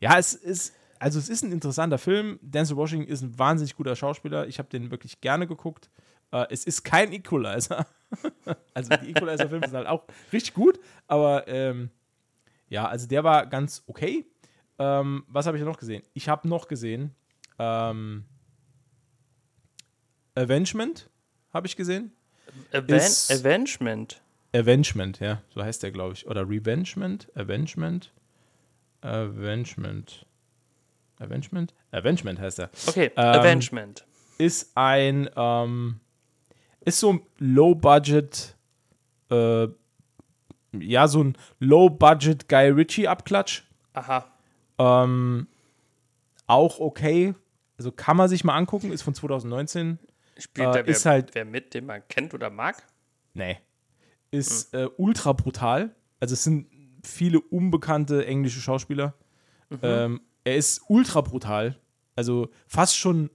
[0.00, 2.38] ja, es ist, also es ist ein interessanter Film.
[2.40, 4.46] Denzel Washington ist ein wahnsinnig guter Schauspieler.
[4.46, 5.90] Ich habe den wirklich gerne geguckt.
[6.30, 7.86] Äh, es ist kein Equalizer.
[8.74, 11.90] also die Equalizer-Filme sind halt auch richtig gut, aber ähm,
[12.68, 14.26] ja, also der war ganz okay.
[14.78, 16.02] Ähm, was habe ich noch gesehen?
[16.14, 17.14] Ich habe noch gesehen
[17.58, 18.24] ähm,
[20.34, 21.08] Avengement
[21.52, 22.12] habe ich gesehen.
[22.72, 24.22] Aven Ist- Avengement.
[24.54, 26.26] Avengement, ja, so heißt der, glaube ich.
[26.26, 27.28] Oder Revengement?
[27.34, 28.12] Avengement?
[29.00, 30.26] Avengement.
[31.18, 31.74] Avengement?
[31.90, 32.70] Avengement heißt er.
[32.86, 34.06] Okay, Ähm, Avengement.
[34.38, 36.00] Ist ein, ähm,
[36.84, 38.56] ist so ein Low-Budget,
[39.30, 39.68] äh,
[40.78, 43.62] ja, so ein Low-Budget Guy Ritchie-Abklatsch.
[43.94, 44.24] Aha.
[44.78, 45.46] Ähm,
[46.46, 47.34] auch okay.
[47.78, 49.98] Also kann man sich mal angucken, ist von 2019.
[50.38, 52.82] Spielt Äh, der wer, ist halt- wer mit, den man kennt oder mag?
[53.34, 53.58] Nee.
[54.30, 55.94] Ist äh, ultra brutal.
[56.20, 56.66] Also es sind
[57.04, 59.14] viele unbekannte englische Schauspieler.
[59.82, 61.78] Ähm, er ist ultra brutal.
[62.14, 63.30] Also fast schon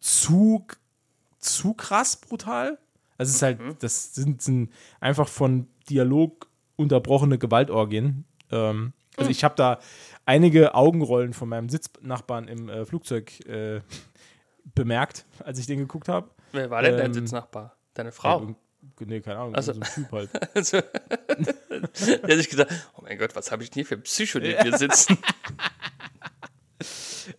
[0.00, 0.66] zu,
[1.38, 2.78] zu krass brutal.
[3.18, 8.24] Also es ist halt, das sind, sind einfach von Dialog unterbrochene Gewaltorgien.
[8.50, 9.78] Ähm, also ich habe da
[10.26, 13.80] einige Augenrollen von meinem Sitznachbarn im äh, Flugzeug äh,
[14.74, 16.30] bemerkt, als ich den geguckt habe.
[16.52, 17.76] Wer war denn dein Ähm, Sitznachbar?
[17.94, 18.54] Deine Frau?
[19.00, 20.30] Nee, keine Ahnung, Also- so ein Typ halt.
[20.54, 24.38] Also, der hat sich gedacht, oh mein Gott, was habe ich denn hier für Psycho
[24.40, 25.16] neben mir sitzen?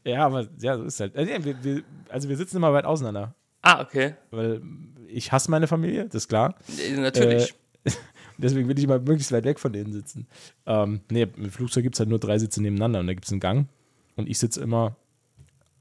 [0.03, 1.15] Ja, aber ja, so ist halt.
[1.15, 3.35] Also, ja, wir, wir, also wir sitzen immer weit auseinander,
[3.65, 4.15] ah, okay.
[4.32, 4.62] weil
[5.08, 6.56] ich hasse meine Familie, das ist klar.
[6.80, 7.54] Äh, Natürlich.
[8.38, 10.28] Deswegen will ich immer möglichst weit weg von denen sitzen.
[10.65, 13.32] Ähm, nee, im Flugzeug gibt es halt nur drei Sitze nebeneinander und da gibt es
[13.32, 13.67] einen Gang.
[14.15, 14.95] Und ich sitze immer,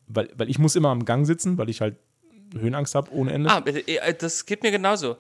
[0.06, 1.96] weil, weil ich muss immer am Gang sitzen, weil ich halt
[2.56, 3.50] Höhenangst habe ohne Ende.
[3.50, 5.16] ah, äh, das geht mir genauso.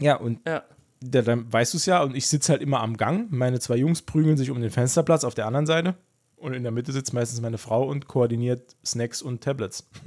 [0.00, 0.62] Ja, und Ja.
[1.00, 3.30] da, dann weißt du es ja, und ich sitze halt immer am Gang.
[3.30, 5.94] Meine zwei Jungs prügeln sich um den Fensterplatz auf der anderen Seite.
[6.36, 9.88] Und in der Mitte sitzt meistens meine Frau und koordiniert Snacks und Tablets.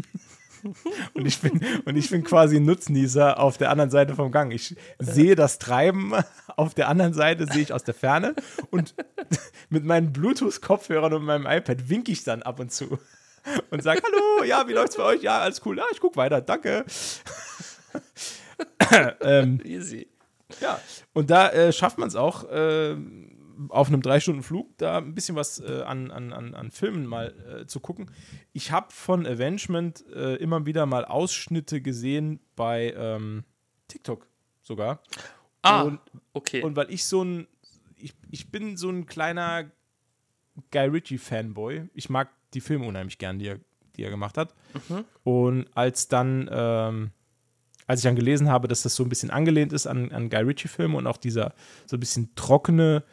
[1.14, 4.52] und ich bin, und ich bin quasi ein Nutznießer auf der anderen Seite vom Gang.
[4.52, 6.14] Ich sehe das Treiben
[6.56, 8.36] auf der anderen Seite, sehe ich aus der Ferne.
[8.72, 8.96] Und
[9.70, 13.00] mit meinen Bluetooth-Kopfhörern und meinem iPad winke ich dann ab und zu.
[13.70, 15.22] Und sage, hallo, ja, wie läuft's bei euch?
[15.22, 15.78] Ja, alles cool.
[15.78, 16.86] Ja, ich gucke weiter, danke.
[19.22, 20.08] ähm, Easy.
[20.60, 20.80] ja,
[21.14, 22.96] und da äh, schafft man es auch, äh,
[23.70, 27.66] auf einem Drei-Stunden-Flug da ein bisschen was äh, an, an, an, an Filmen mal äh,
[27.66, 28.12] zu gucken.
[28.54, 33.44] Ich habe von Avengement äh, immer wieder mal Ausschnitte gesehen bei ähm,
[33.88, 34.28] TikTok
[34.62, 35.02] sogar.
[35.62, 36.00] Ah, Und,
[36.34, 36.62] okay.
[36.62, 37.48] und weil ich so ein,
[37.96, 39.72] ich, ich bin so ein kleiner
[40.72, 41.90] Guy Ritchie-Fanboy.
[41.94, 43.60] Ich mag die Filme unheimlich gern, die er,
[43.96, 44.54] die er gemacht hat.
[45.24, 47.12] Und als dann, ähm,
[47.88, 50.42] als ich dann gelesen habe, dass das so ein bisschen angelehnt ist an, an Guy
[50.42, 51.54] Ritchie-Filme und auch dieser
[51.86, 53.04] so ein bisschen trockene,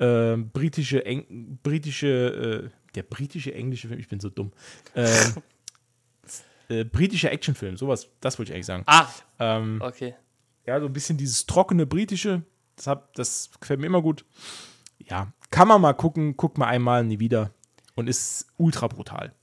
[0.00, 4.52] äh, britische, eng, britische, äh, der britische englische Film, ich bin so dumm.
[4.94, 5.34] Ähm,
[6.68, 8.82] äh, britischer Actionfilm, sowas, das wollte ich eigentlich sagen.
[8.86, 9.08] Ah,
[9.38, 10.14] Ähm, okay.
[10.66, 12.42] ja, so ein bisschen dieses trockene britische,
[12.76, 14.24] das, hab, das gefällt mir immer gut.
[14.98, 17.52] Ja, kann man mal gucken, guckt mal einmal, nie wieder.
[17.94, 19.34] Und ist ultra brutal.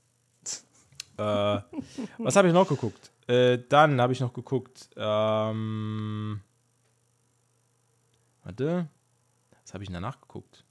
[1.18, 1.60] äh,
[2.18, 3.12] was habe ich noch geguckt?
[3.28, 6.40] Äh, dann habe ich noch geguckt, ähm,
[8.42, 8.88] warte,
[9.68, 10.64] was habe ich denn danach geguckt?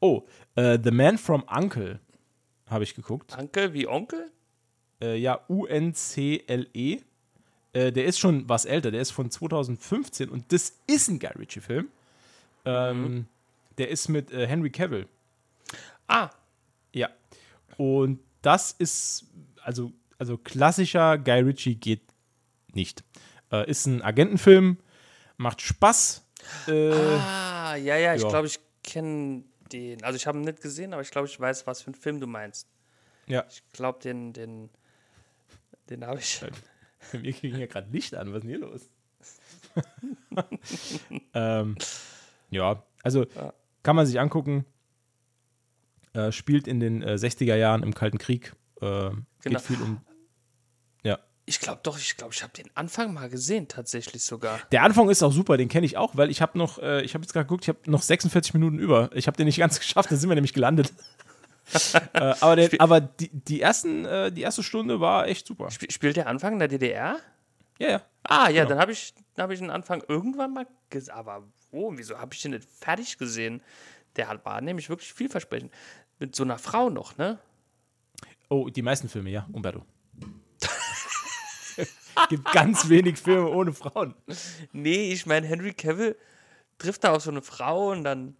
[0.00, 0.24] Oh,
[0.56, 1.98] äh, The Man from Uncle
[2.66, 3.34] habe ich geguckt.
[3.38, 4.30] Onkel wie Onkel?
[5.00, 7.00] Äh, ja, U-N-C-L-E.
[7.72, 11.30] Äh, der ist schon was älter, der ist von 2015 und das ist ein Guy
[11.30, 11.88] Ritchie-Film.
[12.66, 13.26] Ähm,
[13.78, 15.08] Der ist mit äh, Henry Cavill.
[16.08, 16.28] Ah,
[16.92, 17.08] Ja.
[17.78, 19.24] Und das ist,
[19.62, 22.02] also, also klassischer Guy Ritchie geht
[22.74, 23.02] nicht.
[23.50, 24.76] Äh, ist ein Agentenfilm,
[25.38, 26.26] macht Spaß.
[26.68, 28.28] Äh, ah ja, ja, ich ja.
[28.28, 30.02] glaube, ich kenne den.
[30.04, 32.20] Also ich habe ihn nicht gesehen, aber ich glaube, ich weiß, was für ein Film
[32.20, 32.66] du meinst.
[33.26, 34.70] ja, Ich glaube, den, den,
[35.88, 36.42] den habe ich.
[37.12, 38.90] wir kriegen ja gerade Licht an, was ist denn hier los?
[41.34, 41.76] ähm,
[42.50, 43.52] ja, also Ja.
[43.82, 44.64] kann man sich angucken.
[46.12, 48.54] Äh, spielt in den äh, 60er Jahren im Kalten Krieg.
[48.80, 49.10] Äh,
[49.42, 49.58] Genau.
[49.58, 50.00] Geht viel um.
[51.46, 54.60] Ich glaube doch, ich glaube, ich habe den Anfang mal gesehen, tatsächlich sogar.
[54.70, 57.14] Der Anfang ist auch super, den kenne ich auch, weil ich habe noch, äh, ich
[57.14, 59.10] habe jetzt gerade geguckt, ich habe noch 46 Minuten über.
[59.14, 60.92] Ich habe den nicht ganz geschafft, da sind wir nämlich gelandet.
[62.12, 65.66] äh, aber der, aber die, die, ersten, äh, die erste Stunde war echt super.
[65.70, 67.18] Sp spielt der Anfang in der DDR?
[67.78, 68.02] Ja, ja.
[68.24, 68.70] Ah, ja, Genau.
[68.70, 71.14] dann habe ich, dann hab ich den Anfang irgendwann mal gesehen.
[71.14, 71.96] Aber wo?
[71.96, 73.62] Wieso habe ich den nicht fertig gesehen?
[74.16, 75.72] Der hat, war nämlich wirklich vielversprechend.
[76.18, 77.38] Mit so einer Frau noch, ne?
[78.48, 79.84] Oh, die meisten Filme, ja, Umberto.
[82.28, 84.14] Gibt ganz wenig Filme ohne Frauen.
[84.72, 86.16] Nee, ich meine, Henry Cavill
[86.78, 88.36] trifft da auch so eine Frau und dann.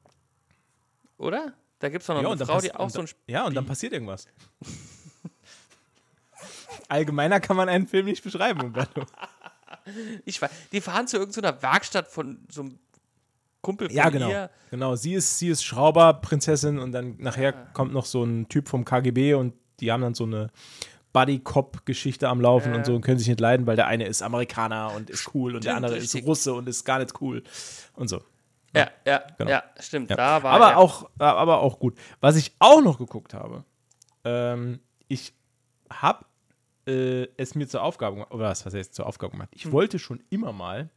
[1.18, 1.52] Oder?
[1.78, 3.06] Da gibt es noch Ja, eine Frau, die auch so ein.
[3.06, 4.26] dann, ja, und dann passiert irgendwas.
[6.88, 9.02] Allgemeiner kann man einen Film nicht beschreiben, Umberto.
[10.24, 12.78] Ich weiß, die fahren zu irgendeiner Werkstatt von so einem
[13.60, 14.28] Kumpel von Ja, genau.
[14.28, 14.50] ihr.
[14.70, 18.84] Genau, sie ist, sie ist Schrauberprinzessin und dann nachher kommt noch so ein Typ vom
[18.84, 20.50] KGB und die haben dann so eine
[21.12, 24.92] Buddy-Cop-Geschichte am Laufen und so und können sich nicht leiden, weil der eine ist Amerikaner
[24.94, 26.20] und ist cool und der Stimmt, andere richtig.
[26.22, 27.42] ist Russe und ist gar nicht cool
[27.94, 28.22] und so.
[28.74, 29.50] Ja, ja, Genau.
[29.50, 30.10] ja, stimmt.
[30.10, 30.16] Ja.
[30.16, 30.78] Da war aber, er.
[30.78, 31.98] auch, aber auch gut.
[32.20, 33.64] Was ich auch noch geguckt habe,
[34.24, 35.32] ähm, ich
[35.92, 36.24] habe
[36.86, 39.48] äh, es mir zur Aufgabe gemacht, oder was, was heißt zur Aufgabe gemacht?
[39.50, 39.56] Hm.
[39.56, 40.88] Ich wollte schon immer mal,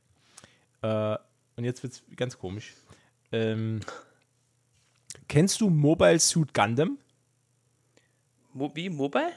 [0.83, 1.17] äh,
[1.55, 2.73] und jetzt wird es ganz komisch,
[3.31, 3.79] ähm,
[5.27, 6.99] kennst du Mobile Suit Gundam?
[8.53, 9.31] Mo wie, Mobile?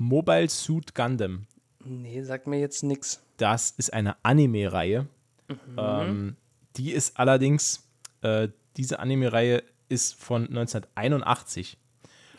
[0.00, 1.46] Mobile Suit Gundam.
[1.84, 3.20] Nee, sagt mir jetzt nix.
[3.36, 5.06] Das ist eine Anime-Reihe.
[5.48, 5.56] Mhm.
[5.76, 6.36] Ähm,
[6.76, 7.86] die ist allerdings,
[8.22, 11.76] äh, diese Anime-Reihe ist von 1981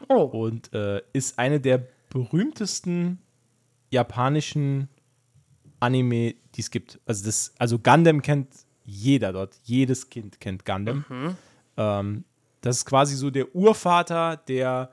[0.07, 0.23] Oh.
[0.23, 3.19] und äh, ist eine der berühmtesten
[3.91, 4.89] japanischen
[5.79, 6.99] Anime, die es gibt.
[7.05, 8.47] Also, das, also Gundam kennt
[8.83, 9.55] jeder dort.
[9.65, 11.05] Jedes Kind kennt Gundam.
[11.77, 12.23] Ähm,
[12.61, 14.91] das ist quasi so der Urvater der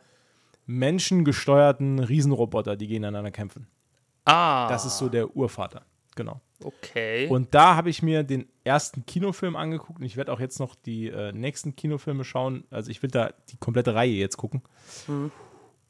[0.68, 3.66] menschengesteuerten Riesenroboter, die gegeneinander kämpfen.
[4.24, 5.82] Ah, Das ist so der Urvater.
[6.14, 6.40] Genau.
[6.62, 7.28] okay.
[7.28, 10.74] Und da habe ich mir den ersten Kinofilm angeguckt und ich werde auch jetzt noch
[10.74, 12.64] die äh, nächsten Kinofilme schauen.
[12.70, 14.62] Also ich will da die komplette Reihe jetzt gucken.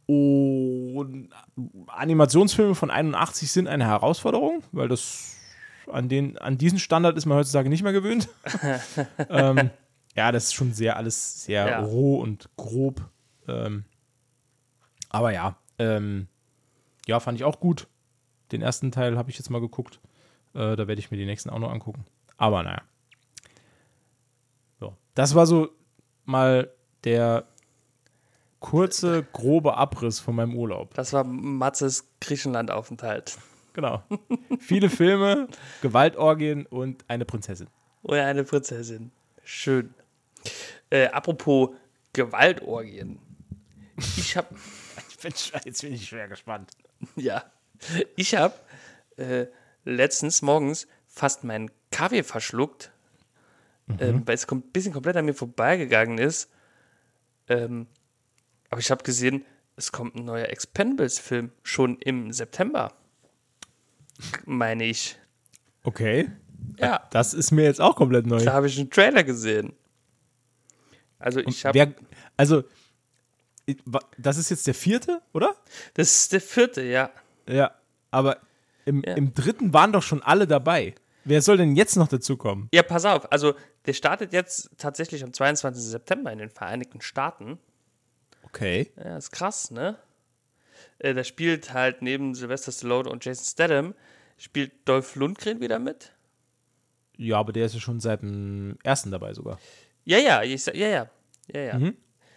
[0.07, 1.29] Und
[1.89, 5.37] Animationsfilme von 81 sind eine Herausforderung, weil das
[5.91, 8.29] an, den, an diesen Standard ist man heutzutage nicht mehr gewöhnt.
[9.31, 9.71] ähm,
[10.15, 11.81] ja, das ist schon sehr alles sehr Ja.
[11.81, 13.01] roh und grob.
[13.49, 13.85] Ähm,
[15.09, 16.29] aber ja, ähm,
[17.07, 17.87] ja, fand ich auch gut.
[18.53, 20.01] Den ersten Teil habe ich jetzt mal geguckt.
[20.55, 22.05] Äh, da werde ich mir die nächsten auch noch angucken.
[22.37, 22.83] Aber naja.
[24.81, 24.97] So.
[25.15, 25.71] Das war so
[26.25, 26.71] mal
[27.05, 27.47] der
[28.61, 30.95] kurze, grobe Abriss von meinem Urlaub.
[30.95, 33.39] das war Matzes Griechenland-Aufenthalt.
[33.73, 34.03] Genau.
[34.59, 35.47] Viele Filme,
[35.83, 37.69] Gewaltorgien und eine Prinzessin.
[38.03, 39.13] Oder eine Prinzessin.
[39.45, 39.95] Schön.
[40.91, 41.71] Äh, apropos
[42.13, 43.21] Gewaltorgien.
[44.17, 44.49] Ich habe
[45.65, 46.71] Jetzt bin ich schwer gespannt.
[47.17, 47.45] Ja.
[48.17, 48.55] Ich habe
[49.17, 49.47] äh,
[49.85, 52.91] letztens morgens fast meinen Kaffee verschluckt,
[53.99, 56.51] ähm, weil es kom ein bisschen komplett an mir vorbeigegangen ist.
[57.49, 57.87] Ähm,
[58.71, 59.45] aber ich habe gesehen,
[59.77, 62.93] es kommt ein neuer Expendables-Film schon im September.
[64.45, 65.17] Meine ich.
[65.85, 66.31] Okay.
[66.79, 68.45] Ja, Das ist mir jetzt auch komplett neu.
[68.45, 69.73] da habe ich einen Trailer gesehen.
[71.19, 71.95] Also ich habe.
[72.37, 72.65] Also,
[74.17, 75.55] das ist jetzt der vierte, oder?
[75.95, 77.11] Das ist der vierte, ja.
[77.47, 77.73] Ja.
[78.11, 78.39] Aber
[78.85, 79.15] im, Ja.
[79.15, 80.95] im dritten waren doch schon alle dabei.
[81.25, 82.69] Wer soll denn jetzt noch dazukommen?
[82.73, 83.31] Ja, pass auf.
[83.31, 83.55] Also
[83.87, 85.83] der startet jetzt tatsächlich am 22.
[85.83, 87.59] September in den Vereinigten Staaten.
[88.45, 88.91] Okay.
[88.97, 89.99] Ja, ist krass, ne?
[90.99, 93.95] Äh, da spielt halt neben Sylvester Stallone und Jason Statham,
[94.39, 96.13] spielt Dolph Lundgren wieder mit.
[97.19, 99.59] Ja, aber der ist ja schon seit dem ersten dabei sogar.
[100.05, 101.11] Ja, ja, ich, ja, ja.
[101.53, 101.79] ja, ja.
[101.79, 101.97] Mhm.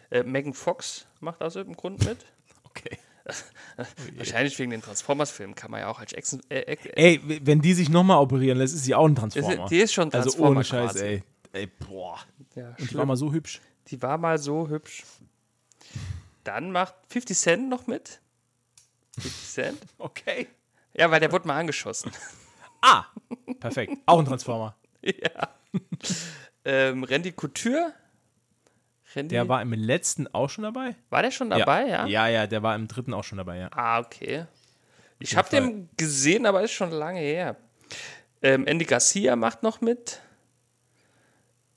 [0.10, 2.26] Äh, Megan Fox macht aus irgendeinem Grund mit.
[2.74, 2.98] Okay.
[4.16, 6.42] Wahrscheinlich wegen den Transformers-Filmen kann man ja auch als Action.
[6.50, 9.68] Äh, äh, Ey, wenn die sich nochmal operieren lässt, ist sie auch ein ist, Transformer.
[9.68, 11.04] die ist schon also Transformer ohne Scheiß, quasi.
[11.06, 11.24] ey.
[11.52, 12.18] Ey, boah.
[12.56, 13.00] Ja, Und die schlimm.
[13.00, 13.60] war mal so hübsch.
[13.88, 15.04] Die war mal so hübsch.
[16.46, 18.22] Dann macht 50 Cent noch mit.
[19.20, 19.82] 50 Cent?
[19.98, 20.48] Okay.
[20.94, 22.12] Ja, weil der wurde mal angeschossen.
[22.82, 23.04] Ah,
[23.60, 23.94] perfekt.
[24.06, 24.76] Auch ein Transformer.
[25.04, 25.50] ja.
[26.66, 27.94] ähm, Randy Couture?
[29.16, 30.96] Randy, Der war im letzten auch schon dabei?
[31.10, 32.06] war der schon dabei, ja?
[32.08, 33.70] Ja, ja, der war im dritten auch schon dabei, ja.
[33.72, 34.46] Ah, okay.
[35.20, 37.56] Ich habe den gesehen, aber ist schon lange her.
[38.42, 40.20] Ähm, Andy Garcia macht noch mit.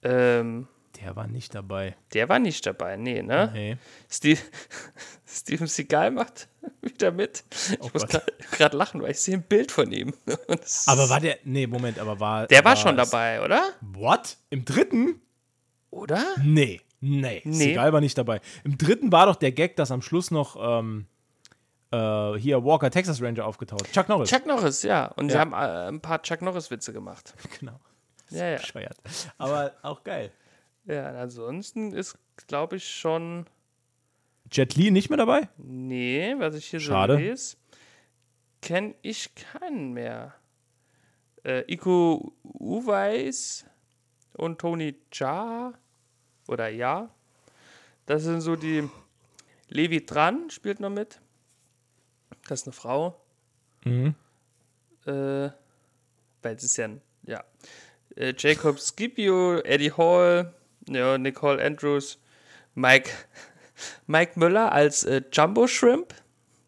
[0.02, 0.66] Ähm,
[1.00, 1.96] Der war nicht dabei.
[2.12, 3.50] der war nicht dabei, nee, ne?
[3.52, 3.76] Nee.
[4.10, 4.40] Steve,
[5.26, 6.48] Steven Seagal macht
[6.82, 7.44] wieder mit.
[7.72, 8.22] Ich muss Oh Gott.
[8.52, 10.14] gerade lachen, weil ich sehe ein Bild von ihm.
[10.86, 11.38] Aber war der.
[11.44, 12.46] Nee, Moment, aber war.
[12.46, 13.62] der war schon dabei, oder?
[13.80, 14.36] What?
[14.50, 15.20] Im dritten?
[15.90, 16.22] Oder?
[16.42, 16.80] Nee.
[17.06, 17.42] Nee.
[17.44, 17.52] Nee.
[17.52, 18.40] Seagal war nicht dabei.
[18.64, 21.06] Im dritten war doch der Gag, dass am Schluss noch ähm,
[21.92, 23.92] äh, hier Walker Texas Ranger aufgetaucht.
[23.92, 24.30] Chuck Norris.
[24.30, 25.06] Chuck Norris, ja.
[25.16, 25.40] Und sie Ja.
[25.40, 27.34] haben äh, ein paar Chuck Norris-Witze gemacht.
[27.60, 27.78] Genau.
[28.30, 28.56] Ja, ja.
[28.56, 28.96] Bescheuert.
[29.38, 30.32] Aber auch geil.
[30.86, 33.46] Ja, ansonsten ist, glaube ich, schon.
[34.50, 35.48] Jet Li nicht mehr dabei?
[35.58, 37.14] Nee, was ich hier Schade.
[37.14, 37.56] so lese,
[38.62, 40.34] kenne ich keinen mehr.
[41.44, 43.66] Äh, Iko Uweis
[44.32, 45.74] und Tony Jaa
[46.48, 47.10] oder Ja.
[48.06, 48.88] Das sind so die.
[49.68, 51.20] Levi Tran spielt noch mit.
[52.48, 53.20] Das ist eine Frau.
[53.84, 54.14] Mhm.
[55.06, 55.50] Äh,
[56.42, 57.00] weil es ist ja ein.
[57.22, 57.42] Ja.
[58.16, 60.54] Äh, Jacob Scipio, Eddie Hall,
[60.88, 62.18] ja, Nicole Andrews,
[62.74, 63.10] Mike,
[64.06, 66.14] Mike Müller als äh, Jumbo Shrimp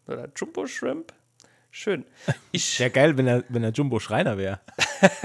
[0.07, 1.13] oder Jumbo Shrimp.
[1.71, 2.05] Schön.
[2.51, 4.59] Ich, Wäre geil, wenn er, wenn er Jumbo Schreiner wäre.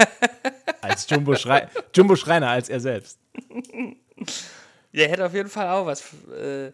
[0.81, 3.17] als Jumbo, Schrei Jumbo Schreiner als er selbst.
[4.93, 6.71] der hätte auf jeden Fall auch was äh,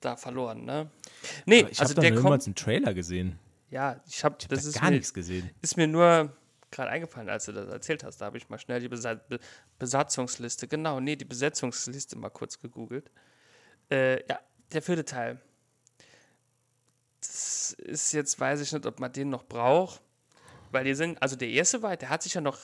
[0.00, 0.90] da verloren, ne?
[1.46, 2.46] Nee, Aber ich also habe der da kommt.
[2.46, 3.38] einen Trailer gesehen.
[3.70, 5.50] Ja, ich habe Ich das habe ist gar mir, nichts gesehen.
[5.62, 6.36] ist mir nur
[6.70, 8.18] gerade eingefallen, als du das erzählt hast.
[8.20, 9.38] Da habe ich mal schnell die Besa Be
[9.78, 13.10] Besatzungsliste, genau, nee, die Besetzungsliste mal kurz gegoogelt.
[13.90, 14.38] Äh, ja,
[14.72, 15.40] der vierte Teil.
[17.20, 20.00] Das ist jetzt, weiß ich nicht, ob man den noch braucht.
[20.70, 22.58] Weil die sind, also der erste war, der hat sich ja noch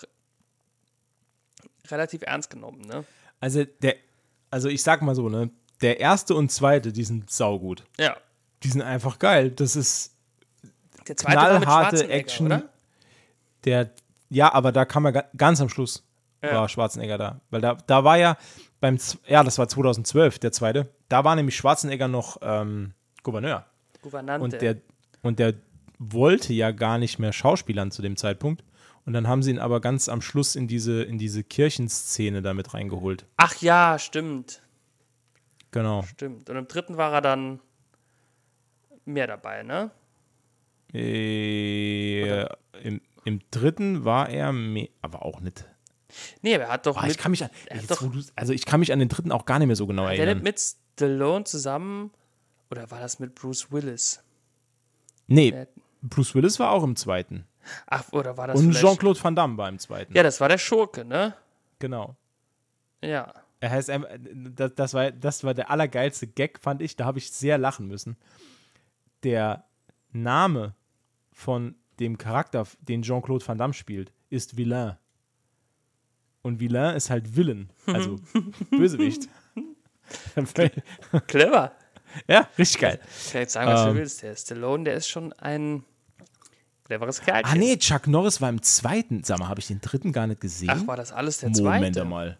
[1.88, 3.04] relativ ernst genommen, ne?
[3.40, 3.96] Also, der,
[4.52, 5.50] also ich sag mal so, ne?
[5.80, 7.84] Der erste und zweite, die sind saugut.
[7.98, 8.16] Ja.
[8.62, 9.50] Die sind einfach geil.
[9.50, 10.14] Das ist
[11.08, 12.46] Der zweite knallharte Action.
[12.46, 12.62] oder?
[13.64, 13.90] Der,
[14.28, 16.04] ja, aber da kam er ga- ganz am Schluss,
[16.42, 16.54] Ja.
[16.54, 17.40] war Schwarzenegger da.
[17.50, 18.36] Weil da, da war ja
[18.80, 20.88] beim, ja, das war 2012, der zweite.
[21.08, 23.64] Da war nämlich Schwarzenegger noch ähm, Gouverneur.
[24.02, 24.44] Gouvernante.
[24.44, 24.76] Und der,
[25.22, 25.54] und der
[25.98, 28.64] wollte ja gar nicht mehr Schauspielern zu dem Zeitpunkt.
[29.04, 32.72] Und dann haben sie ihn aber ganz am Schluss in diese, in diese Kirchenszene damit
[32.74, 33.26] reingeholt.
[33.36, 34.62] Ach ja, stimmt.
[35.72, 36.02] Genau.
[36.02, 36.48] Stimmt.
[36.50, 37.60] Und im dritten war er dann
[39.04, 39.90] mehr dabei, ne?
[40.94, 42.42] Äh,
[42.82, 45.64] im, Im dritten war er, mehr, aber auch nicht.
[46.42, 48.52] Nee, aber er hat doch Boah, ich mit, kann mich an, jetzt, doch- du, also
[48.52, 50.36] ich kann mich an den dritten auch gar nicht mehr so genau der erinnern.
[50.38, 52.10] nicht mit Stallone zusammen
[52.70, 54.22] oder war das mit Bruce Willis?
[55.26, 55.68] nee, Der-
[56.02, 57.46] Bruce Willis war auch im zweiten.
[57.86, 60.14] Ach, oder war das Und vielleicht- Jean-Claude Van Damme war im zweiten.
[60.14, 61.34] Ja, das war der Schurke, ne?
[61.78, 62.16] Genau.
[63.02, 63.32] Ja.
[63.60, 63.90] Er heißt
[64.56, 66.96] das, das, war, das war der allergeilste Gag, fand ich.
[66.96, 68.16] Da habe ich sehr lachen müssen.
[69.22, 69.64] Der
[70.10, 70.74] Name
[71.32, 74.96] von dem Charakter, den Jean-Claude Van Damme spielt, ist Villain.
[76.42, 78.16] Und Villain ist halt Villain, also
[78.70, 79.28] Bösewicht.
[81.28, 81.72] Clever.
[82.26, 83.00] ja, richtig geil.
[83.24, 83.96] Ich kann jetzt sagen, was du Ähm.
[83.96, 84.22] willst.
[84.22, 85.84] Der Stallone, der ist schon ein
[86.84, 87.50] cleveres Kerlchen.
[87.50, 89.22] Ah nee, Chuck Norris war im zweiten.
[89.24, 90.70] Sag mal, habe ich den dritten gar nicht gesehen?
[90.70, 92.04] Ach, war das alles der Moment zweite?
[92.06, 92.38] mal.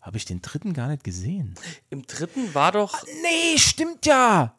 [0.00, 1.54] Habe ich den dritten gar nicht gesehen?
[1.90, 3.04] Im dritten war doch.
[3.22, 4.56] Nee, stimmt ja.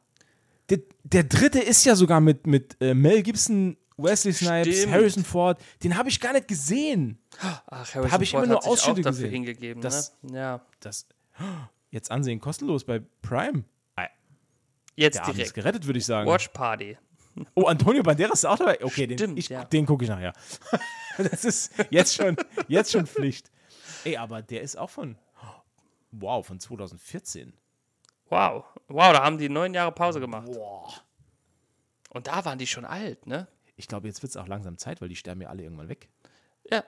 [0.69, 4.93] Der, der dritte ist ja sogar mit, mit äh, Mel Gibson, Wesley Snipes, Stimmt.
[4.93, 5.61] Harrison Ford.
[5.83, 7.17] Den habe ich gar nicht gesehen.
[7.39, 9.31] Ach, Harrison hab ich Ford immer nur hat sich auch Ausschnitte dafür gesehen.
[9.31, 10.37] hingegeben, Das- ne?
[10.37, 10.61] Ja.
[10.81, 11.07] Das
[11.91, 13.63] jetzt ansehen kostenlos bei Prime.
[14.99, 15.53] Jetzt Der Abend ist direkt.
[15.53, 16.27] gerettet, würde ich sagen.
[16.27, 16.97] Watch Party.
[17.55, 18.83] Oh, Antonio Banderas ist auch dabei.
[18.83, 19.65] Okay, den, Stimmt, ich, ja.
[19.65, 20.33] den gucke ich nachher.
[21.17, 22.35] das ist jetzt schon,
[22.67, 23.51] jetzt schon Pflicht.
[24.03, 25.17] Ey, aber der ist auch von,
[26.11, 27.53] wow, von 2014.
[28.29, 28.65] Wow.
[28.87, 30.45] Wow, da haben die neun Jahre Pause gemacht.
[30.45, 30.93] Boah.
[32.09, 33.47] Und da waren die schon alt, ne?
[33.75, 36.09] Ich glaube, jetzt wird es auch langsam Zeit, weil die sterben ja alle irgendwann weg.
[36.69, 36.83] Ja.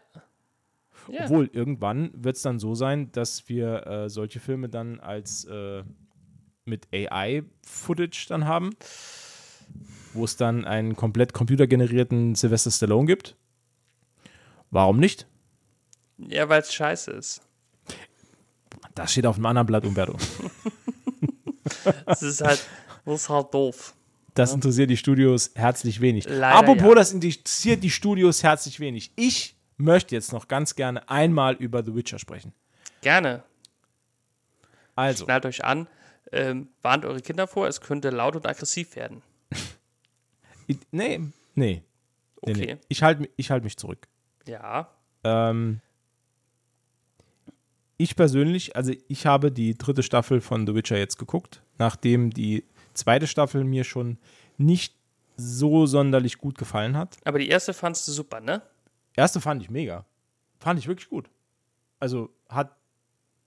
[1.08, 1.24] Ja.
[1.24, 5.84] Obwohl, irgendwann wird es dann so sein, dass wir äh, solche Filme dann als äh,
[6.66, 8.72] mit AI-Footage dann haben,
[10.14, 13.36] wo es dann einen komplett computergenerierten Sylvester Stallone gibt.
[14.72, 15.28] Warum nicht?
[16.18, 17.42] Ja, weil es scheiße ist.
[18.96, 20.18] Das steht auf einem anderen Blatt, Umberto.
[22.06, 22.66] Das ist halt,
[23.06, 23.96] das ist halt doof.
[24.34, 26.26] Das interessiert die Studios herzlich wenig.
[26.28, 26.96] Leider Apropos, ja.
[26.96, 29.12] das interessiert die Studios herzlich wenig.
[29.16, 32.54] Ich möchte jetzt noch ganz gerne einmal über The Witcher sprechen.
[33.02, 33.44] Gerne.
[34.96, 35.88] Also, Schnallt euch an.
[36.32, 39.24] Ähm, warnt eure Kinder vor, es könnte laut und aggressiv werden.
[40.92, 41.32] nee, nee.
[41.56, 41.84] nee,
[42.42, 42.66] Okay.
[42.76, 42.78] nee.
[42.88, 44.08] Ich halte ich halt mich zurück.
[44.48, 44.90] Ja.
[45.24, 45.82] Ähm,
[47.98, 52.64] ich persönlich, also ich habe die dritte Staffel von The Witcher jetzt geguckt, nachdem die
[52.94, 54.18] zweite Staffel mir schon
[54.58, 54.96] nicht
[55.36, 57.18] so sonderlich gut gefallen hat.
[57.26, 58.62] Aber die erste fandst du super, ne?
[59.16, 60.06] Erste fand ich mega.
[60.60, 61.30] Fand ich wirklich gut.
[62.00, 62.76] Also hat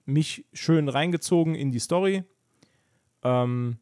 [0.05, 2.23] mich schön reingezogen in die Story.
[3.23, 3.77] Ähm,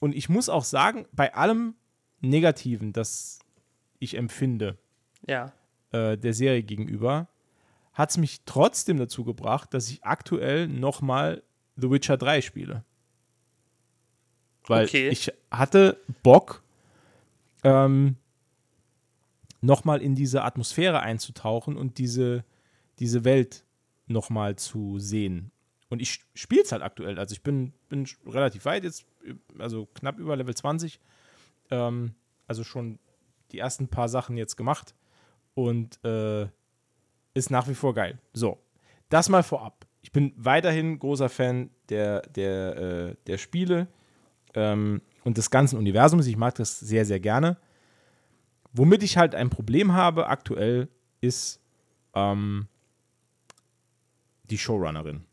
[0.00, 1.74] und ich muss auch sagen, bei allem
[2.22, 3.38] Negativen, das
[3.98, 4.78] ich empfinde,
[5.26, 5.52] Ja.
[5.92, 7.28] äh, der Serie gegenüber,
[7.92, 11.42] hat es mich trotzdem dazu gebracht, dass ich aktuell nochmal
[11.76, 12.84] The Witcher 3 spiele.
[14.66, 15.08] Weil Okay.
[15.08, 16.62] ich hatte Bock,
[17.64, 18.16] ähm,
[19.60, 22.44] nochmal in diese Atmosphäre einzutauchen und diese,
[22.98, 23.64] diese Welt
[24.06, 25.50] nochmal zu sehen.
[25.88, 27.18] Und ich spiele es halt aktuell.
[27.18, 29.04] Also ich bin, bin relativ weit jetzt,
[29.58, 30.98] also knapp über Level 20.
[31.72, 32.14] Ähm,
[32.46, 33.00] also schon
[33.50, 34.94] die ersten paar Sachen jetzt gemacht.
[35.54, 36.46] Und äh,
[37.34, 38.18] ist nach wie vor geil.
[38.32, 38.58] So,
[39.08, 39.86] das mal vorab.
[40.02, 43.88] Ich bin weiterhin großer Fan der, der, äh, der Spiele
[44.54, 46.26] ähm, und des ganzen Universums.
[46.26, 47.56] Ich mag das sehr, sehr gerne.
[48.72, 50.88] Womit ich halt ein Problem habe aktuell
[51.20, 51.60] ist
[52.14, 52.66] ähm,
[54.44, 55.24] die Showrunnerin.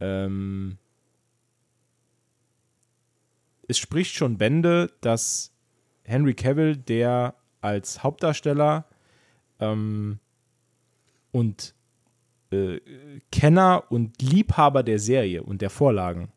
[0.00, 0.78] Ähm,
[3.68, 5.52] es spricht schon Bände, dass
[6.04, 8.86] Henry Cavill, der als Hauptdarsteller
[9.60, 10.18] ähm,
[11.32, 11.74] und
[12.50, 12.80] äh,
[13.32, 16.30] Kenner und Liebhaber der Serie und der Vorlagen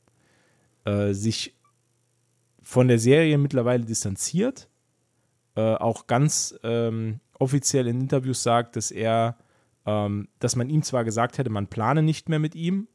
[0.86, 1.56] äh, sich
[2.62, 4.70] von der Serie mittlerweile distanziert,
[5.56, 9.38] äh, auch ganz ähm, offiziell in Interviews sagt, dass er,
[9.86, 12.88] ähm, dass man ihm zwar gesagt hätte, man plane nicht mehr mit ihm,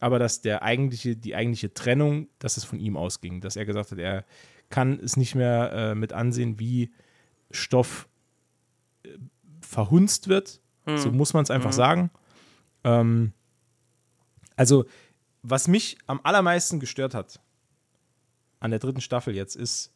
[0.00, 3.92] aber dass der eigentliche, die eigentliche Trennung, dass es von ihm ausging, dass er gesagt
[3.92, 4.24] hat, er
[4.68, 6.92] kann es nicht mehr äh, mit ansehen, wie
[7.50, 8.08] Stoff
[9.04, 9.10] äh,
[9.60, 10.60] verhunzt wird.
[10.94, 12.10] So muss man es einfach sagen.
[12.84, 13.32] Ähm,
[14.54, 14.84] also,
[15.42, 17.40] was mich am allermeisten gestört hat
[18.60, 19.92] an der dritten Staffel jetzt ist,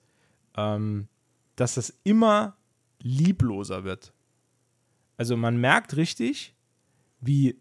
[0.57, 1.09] ähm,
[1.57, 2.57] dass das immer
[3.03, 4.13] liebloser wird.
[5.17, 6.55] Also man merkt richtig,
[7.21, 7.61] wie,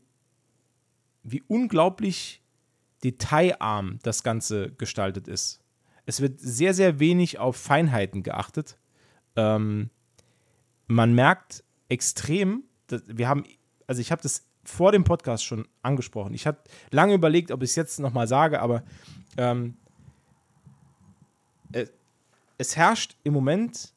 [1.31, 2.41] wie unglaublich
[3.03, 5.61] detailarm das Ganze gestaltet ist.
[6.05, 8.77] Es wird sehr, sehr wenig auf Feinheiten geachtet.
[9.35, 9.89] Ähm,
[10.87, 12.63] man merkt extrem,
[13.05, 13.43] wir haben,
[13.87, 16.33] also ich habe das vor dem Podcast schon angesprochen.
[16.33, 16.59] Ich habe
[16.91, 18.83] lange überlegt, ob ich es jetzt nochmal sage, aber
[19.37, 19.77] ähm,
[21.71, 21.91] es,
[22.57, 23.93] es herrscht im Moment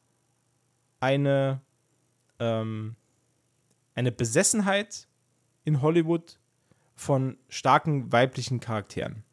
[1.00, 1.60] eine,
[2.38, 2.94] ähm,
[3.94, 5.08] eine Besessenheit
[5.64, 6.38] in Hollywood
[6.94, 9.24] von starken weiblichen Charakteren.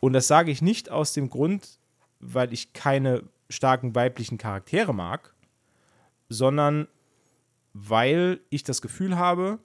[0.00, 1.78] Und das sage ich nicht aus dem Grund,
[2.18, 5.34] weil ich keine starken weiblichen Charaktere mag,
[6.28, 6.88] sondern
[7.72, 9.58] weil ich das Gefühl habe,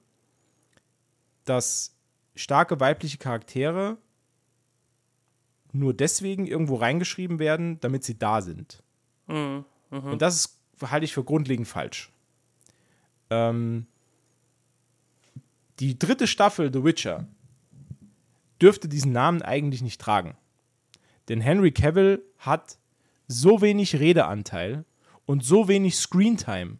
[1.45, 1.95] dass
[2.36, 3.97] starke weibliche Charaktere
[5.72, 8.84] nur deswegen irgendwo reingeschrieben werden, damit sie da sind.
[10.11, 10.61] Und das ist,
[10.91, 12.11] halte ich für grundlegend falsch.
[13.30, 13.88] Ähm,
[15.80, 17.28] die dritte Staffel The Witcher
[18.62, 20.36] dürfte diesen Namen eigentlich nicht tragen.
[21.30, 22.80] Denn Henry Cavill hat
[23.28, 24.86] so wenig Redeanteil
[25.26, 26.80] und so wenig Screentime.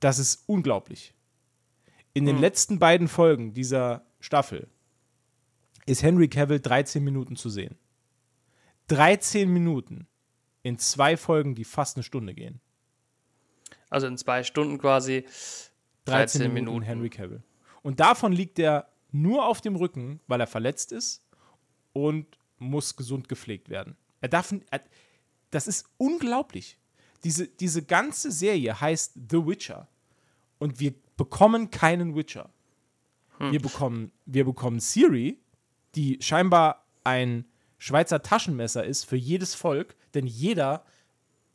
[0.00, 1.12] Das ist unglaublich.
[2.14, 4.68] In den letzten beiden Folgen dieser Staffel
[5.86, 7.76] ist Henry Cavill 13 Minuten zu sehen.
[8.88, 10.06] 13 Minuten
[10.62, 12.60] in zwei Folgen, die fast eine Stunde gehen.
[13.90, 15.24] Also in zwei Stunden quasi
[16.08, 16.82] 13, 13 Minuten, Minuten.
[16.82, 17.42] Henry Cavill.
[17.82, 21.22] Und davon liegt er nur auf dem Rücken, weil er verletzt ist
[21.92, 22.26] und
[22.58, 23.96] muss gesund gepflegt werden.
[24.20, 24.80] Er darf, er,
[25.50, 26.78] das ist unglaublich.
[27.24, 29.88] Diese, diese ganze Serie heißt The Witcher
[30.58, 32.50] und wir bekommen keinen Witcher.
[33.38, 35.38] Wir, bekommen, wir bekommen Siri,
[35.94, 37.44] die scheinbar ein
[37.78, 40.84] Schweizer Taschenmesser ist für jedes Volk, denn jeder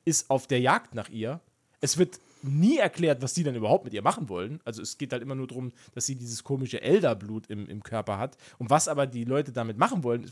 [0.05, 1.41] ist auf der Jagd nach ihr.
[1.81, 4.59] Es wird nie erklärt, was die dann überhaupt mit ihr machen wollen.
[4.65, 8.17] Also es geht halt immer nur darum, dass sie dieses komische Elderblut im, im Körper
[8.17, 8.37] hat.
[8.57, 10.29] Und was aber die Leute damit machen wollen,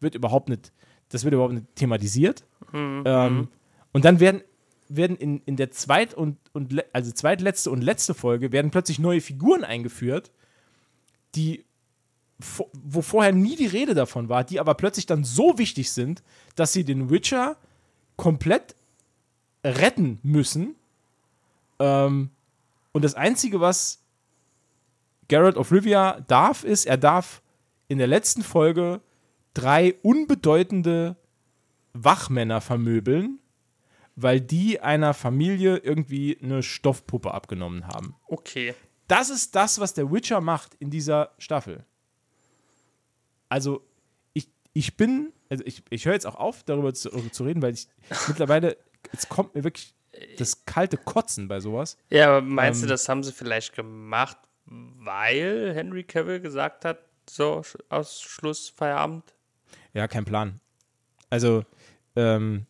[0.00, 0.72] wird überhaupt nicht,
[1.08, 2.44] das wird überhaupt nicht thematisiert.
[2.72, 3.02] Mhm.
[3.04, 3.48] Ähm,
[3.92, 4.42] und dann werden,
[4.88, 9.20] werden in, in der zweit- und, und also zweitletzte und letzte Folge werden plötzlich neue
[9.20, 10.30] Figuren eingeführt,
[11.34, 11.64] die
[12.82, 16.22] wo vorher nie die Rede davon war, die aber plötzlich dann so wichtig sind,
[16.56, 17.56] dass sie den Witcher
[18.16, 18.74] komplett
[19.64, 20.74] retten müssen.
[21.82, 22.30] Ähm,
[22.92, 24.04] und das Einzige, was
[25.26, 27.42] Geralt of Rivia darf, ist, er darf
[27.88, 29.00] in der letzten Folge
[29.52, 31.16] drei unbedeutende
[31.92, 33.40] Wachmänner vermöbeln,
[34.14, 38.14] weil die einer Familie irgendwie eine Stoffpuppe abgenommen haben.
[38.28, 38.74] Okay.
[39.08, 41.84] Das ist das, was der Witcher macht in dieser Staffel.
[43.48, 43.84] Also,
[44.32, 47.74] ich, ich bin, also ich, ich höre jetzt auch auf, darüber zu, zu reden, weil
[47.74, 47.88] ich
[48.28, 48.76] mittlerweile,
[49.12, 49.94] es kommt mir wirklich
[50.36, 51.96] das kalte Kotzen bei sowas.
[52.10, 54.36] Ja, aber meinst ähm, du, das haben sie vielleicht gemacht,
[54.66, 56.98] weil Henry Cavill gesagt hat,
[57.28, 59.34] so aus Schluss Feierabend?
[59.94, 60.60] Ja, kein Plan.
[61.30, 61.64] Also,
[62.16, 62.66] ähm,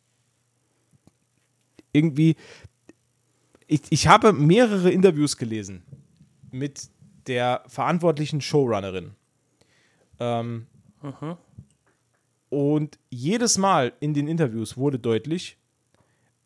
[1.93, 2.37] irgendwie,
[3.67, 5.83] ich, ich habe mehrere Interviews gelesen
[6.51, 6.91] mit
[7.27, 9.15] der verantwortlichen Showrunnerin.
[10.21, 10.67] Ähm,
[11.03, 11.37] mhm.
[12.51, 15.57] Und jedes Mal in den Interviews wurde deutlich,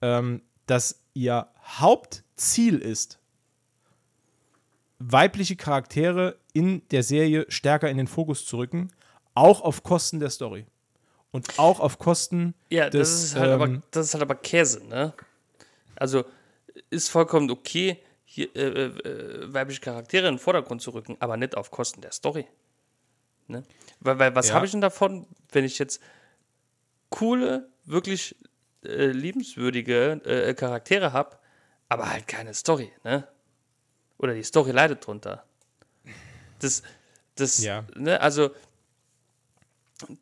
[0.00, 3.18] ähm, dass ihr Hauptziel ist,
[4.98, 8.90] weibliche Charaktere in der Serie stärker in den Fokus zu rücken,
[9.34, 10.66] auch auf Kosten der Story.
[11.32, 13.10] Und auch auf Kosten ja, des.
[13.10, 15.12] Das ist, halt ähm, aber, das ist halt aber Käse, ne?
[15.94, 16.24] Also
[16.88, 21.36] ist vollkommen okay, hier äh, äh, äh, weibliche Charaktere in den Vordergrund zu rücken, aber
[21.36, 22.46] nicht auf Kosten der Story.
[23.48, 23.64] Ne?
[24.00, 24.54] Weil, weil was ja.
[24.54, 26.00] habe ich denn davon, wenn ich jetzt
[27.10, 28.36] coole, wirklich
[28.86, 31.38] äh, liebenswürdige äh, Charaktere habe,
[31.88, 33.26] aber halt keine Story, ne?
[34.18, 35.44] Oder die Story leidet drunter.
[36.58, 36.82] Das,
[37.34, 37.84] das, ja.
[37.94, 38.50] ne, also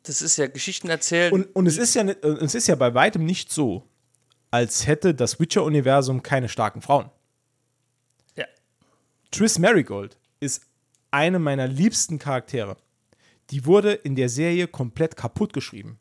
[0.03, 1.33] das ist ja Geschichten erzählen.
[1.33, 3.87] Und, und es, ist ja, nicht, es ist ja bei weitem nicht so,
[4.51, 7.09] als hätte das Witcher-Universum keine starken Frauen.
[8.35, 8.45] Ja.
[9.31, 10.63] Triss Marigold ist
[11.11, 12.77] eine meiner liebsten Charaktere.
[13.49, 15.99] Die wurde in der Serie komplett kaputt geschrieben.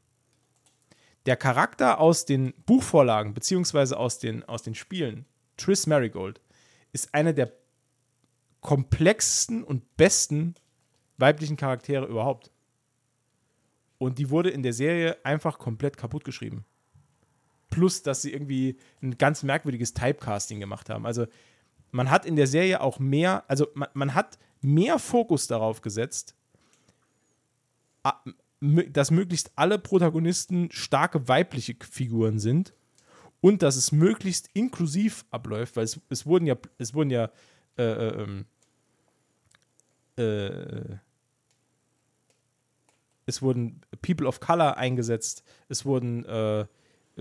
[1.26, 5.24] Der Charakter aus den Buchvorlagen beziehungsweise aus den, aus den Spielen,
[5.56, 6.40] Triss Marigold,
[6.92, 7.52] ist einer der
[8.60, 10.54] komplexesten und besten
[11.18, 12.50] weiblichen Charaktere überhaupt.
[13.98, 16.64] Und die wurde in der Serie einfach komplett kaputt geschrieben.
[17.70, 21.06] Plus, dass sie irgendwie ein ganz merkwürdiges Typecasting gemacht haben.
[21.06, 21.26] Also,
[21.90, 26.34] man hat in der Serie auch mehr, also man, man hat mehr Fokus darauf gesetzt,
[28.92, 32.74] dass möglichst alle Protagonisten starke weibliche Figuren sind
[33.40, 37.30] und dass es möglichst inklusiv abläuft, weil es, es wurden ja, es wurden ja
[37.76, 38.46] äh, äh, ähm,
[40.16, 40.96] äh,
[43.26, 46.66] es wurden People of Color eingesetzt, es wurden, äh,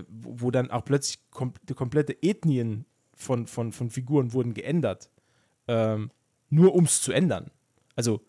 [0.08, 2.84] wo dann auch plötzlich kom komplette Ethnien
[3.14, 5.10] von, von, von Figuren wurden geändert.
[5.66, 6.10] Ähm,
[6.50, 7.50] nur um es zu ändern.
[7.96, 8.20] Also,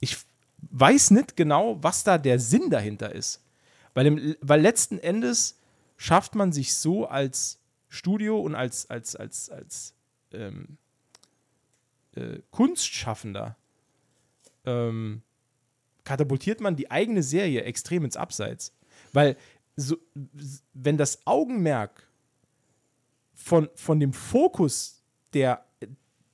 [0.00, 0.16] ich
[0.70, 3.42] weiß nicht genau, was da der Sinn dahinter ist.
[3.94, 5.58] Weil, im, weil letzten Endes
[5.96, 9.94] schafft man sich so als Studio und als, als, als, als
[10.32, 10.78] ähm,
[12.14, 13.56] äh, Kunstschaffender
[14.64, 15.22] ähm,
[16.04, 18.72] katapultiert man die eigene Serie extrem ins Abseits.
[19.12, 19.36] Weil
[19.76, 19.96] so,
[20.72, 22.08] wenn das Augenmerk
[23.34, 25.02] von, von dem Fokus
[25.32, 25.64] der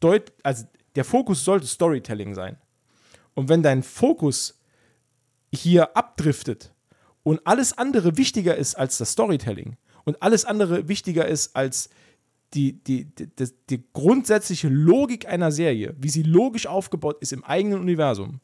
[0.00, 2.58] Deut also der Fokus sollte Storytelling sein.
[3.36, 4.58] Und wenn dein Fokus
[5.52, 6.72] hier abdriftet
[7.22, 11.90] und alles andere wichtiger ist als das Storytelling und alles andere wichtiger ist als
[12.54, 17.44] die, die, die, die, die grundsätzliche Logik einer Serie, wie sie logisch aufgebaut ist im
[17.44, 18.40] eigenen Universum,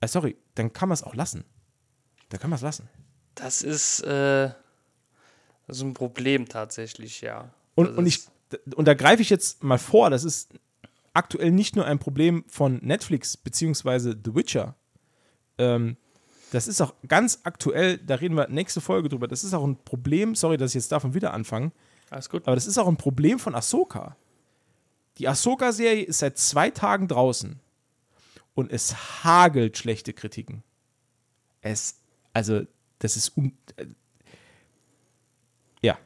[0.00, 1.44] äh, sorry, dann kann man es auch lassen.
[2.28, 2.90] Dann kann man es lassen.
[3.36, 4.50] Das ist, äh,
[5.66, 7.54] das ist ein Problem tatsächlich, ja.
[7.74, 8.26] Und, und, ich,
[8.74, 10.52] und da greife ich jetzt mal vor, das ist
[11.14, 14.74] aktuell nicht nur ein Problem von Netflix beziehungsweise The Witcher.
[15.58, 15.96] Ähm,
[16.50, 19.28] das ist auch ganz aktuell, da reden wir nächste Folge drüber.
[19.28, 21.72] Das ist auch ein Problem, sorry, dass ich jetzt davon wieder anfange.
[22.10, 22.46] Alles gut.
[22.46, 24.16] Aber das ist auch ein Problem von Ahsoka.
[25.18, 27.60] Die Ahsoka-Serie ist seit zwei Tagen draußen
[28.54, 30.62] und es hagelt schlechte Kritiken.
[31.60, 31.96] Es,
[32.32, 32.62] also,
[33.00, 33.52] das ist un.
[33.76, 33.86] Äh,
[35.82, 35.98] ja.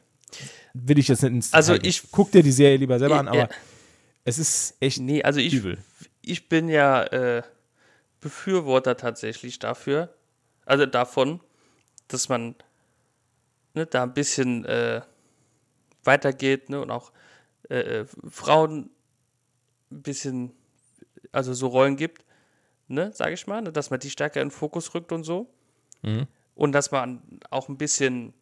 [0.73, 2.11] Will ich jetzt nicht ins Also, ich.
[2.11, 3.37] Guck dir die Serie lieber selber an, aber.
[3.37, 3.49] Ja
[4.25, 5.77] es ist echt nee, also ich, übel.
[6.21, 7.43] Ich bin ja äh,
[8.21, 10.13] Befürworter tatsächlich dafür,
[10.65, 11.41] also davon,
[12.07, 12.55] dass man
[13.73, 15.01] ne, da ein bisschen äh,
[16.03, 17.11] weitergeht ne, und auch
[17.69, 18.89] äh, äh, Frauen
[19.91, 20.53] ein bisschen,
[21.31, 22.23] also so Rollen gibt,
[22.87, 25.49] ne, sage ich mal, ne, dass man die stärker in den Fokus rückt und so.
[26.01, 26.27] Mhm.
[26.55, 28.33] Und dass man auch ein bisschen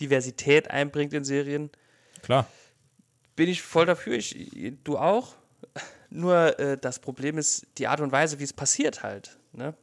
[0.00, 1.70] Diversität einbringt in Serien.
[2.22, 2.46] Klar.
[3.38, 4.34] Bin ich voll dafür, ich,
[4.82, 5.36] du auch.
[6.10, 9.38] Nur äh, das Problem ist die Art und Weise, wie es passiert halt.
[9.52, 9.74] Ne?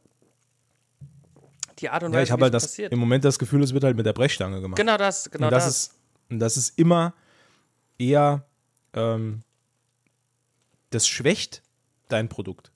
[1.78, 2.92] Die Art und Ja, Weise, ich habe wie halt es das, passiert.
[2.92, 4.76] im Moment das Gefühl, es wird halt mit der Brechstange gemacht.
[4.76, 5.76] Genau das, genau und das, das.
[5.76, 5.94] Ist,
[6.28, 7.14] und das ist immer
[7.96, 8.44] eher,
[8.92, 9.42] ähm,
[10.90, 11.62] das schwächt
[12.08, 12.72] dein Produkt.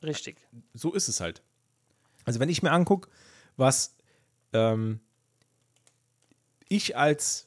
[0.00, 0.46] Richtig.
[0.74, 1.42] So ist es halt.
[2.24, 3.10] Also wenn ich mir angucke,
[3.56, 3.96] was
[4.52, 5.00] ähm,
[6.68, 7.45] ich als,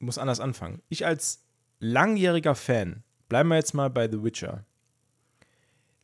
[0.00, 1.44] muss anders anfangen, ich als
[1.80, 4.64] langjähriger Fan, bleiben wir jetzt mal bei The Witcher,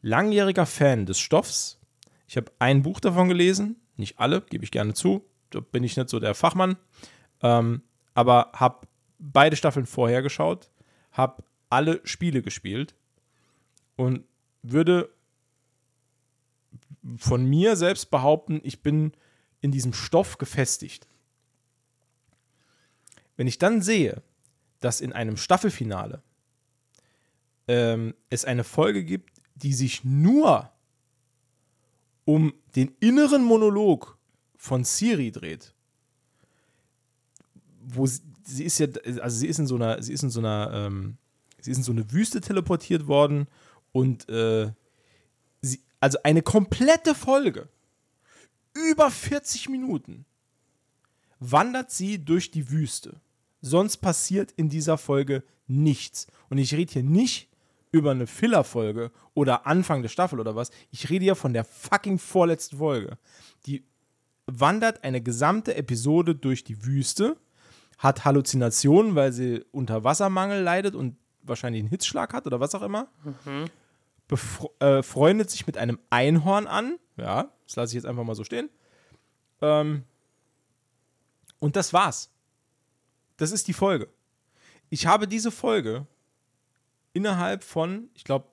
[0.01, 1.81] langjähriger Fan des Stoffs,
[2.27, 5.97] ich habe ein Buch davon gelesen, nicht alle, gebe ich gerne zu, da bin ich
[5.97, 6.77] nicht so der Fachmann,
[7.43, 7.83] ähm,
[8.15, 8.87] aber habe
[9.19, 10.71] beide Staffeln vorher geschaut,
[11.13, 12.95] habe alle Spiele gespielt
[13.97, 14.25] und
[14.63, 15.11] würde
[17.17, 19.13] von mir selbst behaupten, ich bin
[19.61, 21.07] in diesem Stoff gefestigt.
[23.41, 24.23] Wenn ich dann sehe,
[24.81, 26.23] dass in einem Staffelfinale
[27.69, 30.71] ähm, es eine Folge gibt, die sich nur
[32.27, 34.19] um den inneren Monolog
[34.59, 35.73] von Siri dreht,
[37.81, 38.89] wo sie, sie ist ja,
[39.23, 41.17] also sie ist in so einer, sie ist in so einer, ähm,
[41.63, 43.47] sie ist in so eine Wüste teleportiert worden
[43.93, 44.71] und äh,
[45.63, 47.71] sie, also eine komplette Folge,
[48.75, 50.27] über 40 Minuten,
[51.39, 53.19] wandert sie durch die Wüste.
[53.61, 56.27] Sonst passiert in dieser Folge nichts.
[56.49, 57.49] Und ich rede hier nicht
[57.93, 60.71] über eine Filler-Folge oder Anfang der Staffel oder was.
[60.91, 63.19] Ich rede hier von der fucking vorletzten Folge.
[63.67, 63.85] Die
[64.47, 67.37] wandert eine gesamte Episode durch die Wüste,
[67.99, 72.83] hat Halluzinationen, weil sie unter Wassermangel leidet und wahrscheinlich einen Hitzschlag hat oder was auch
[72.83, 73.09] immer.
[74.29, 76.99] Befre äh, freundet sich mit einem Einhorn an.
[77.17, 78.71] Ja, das lasse ich jetzt einfach mal so stehen.
[79.61, 80.05] Ähm,
[81.59, 82.31] und das war's.
[83.41, 84.09] Das ist die Folge.
[84.91, 86.07] Ich habe diese Folge
[87.15, 88.47] innerhalb von, ich glaube,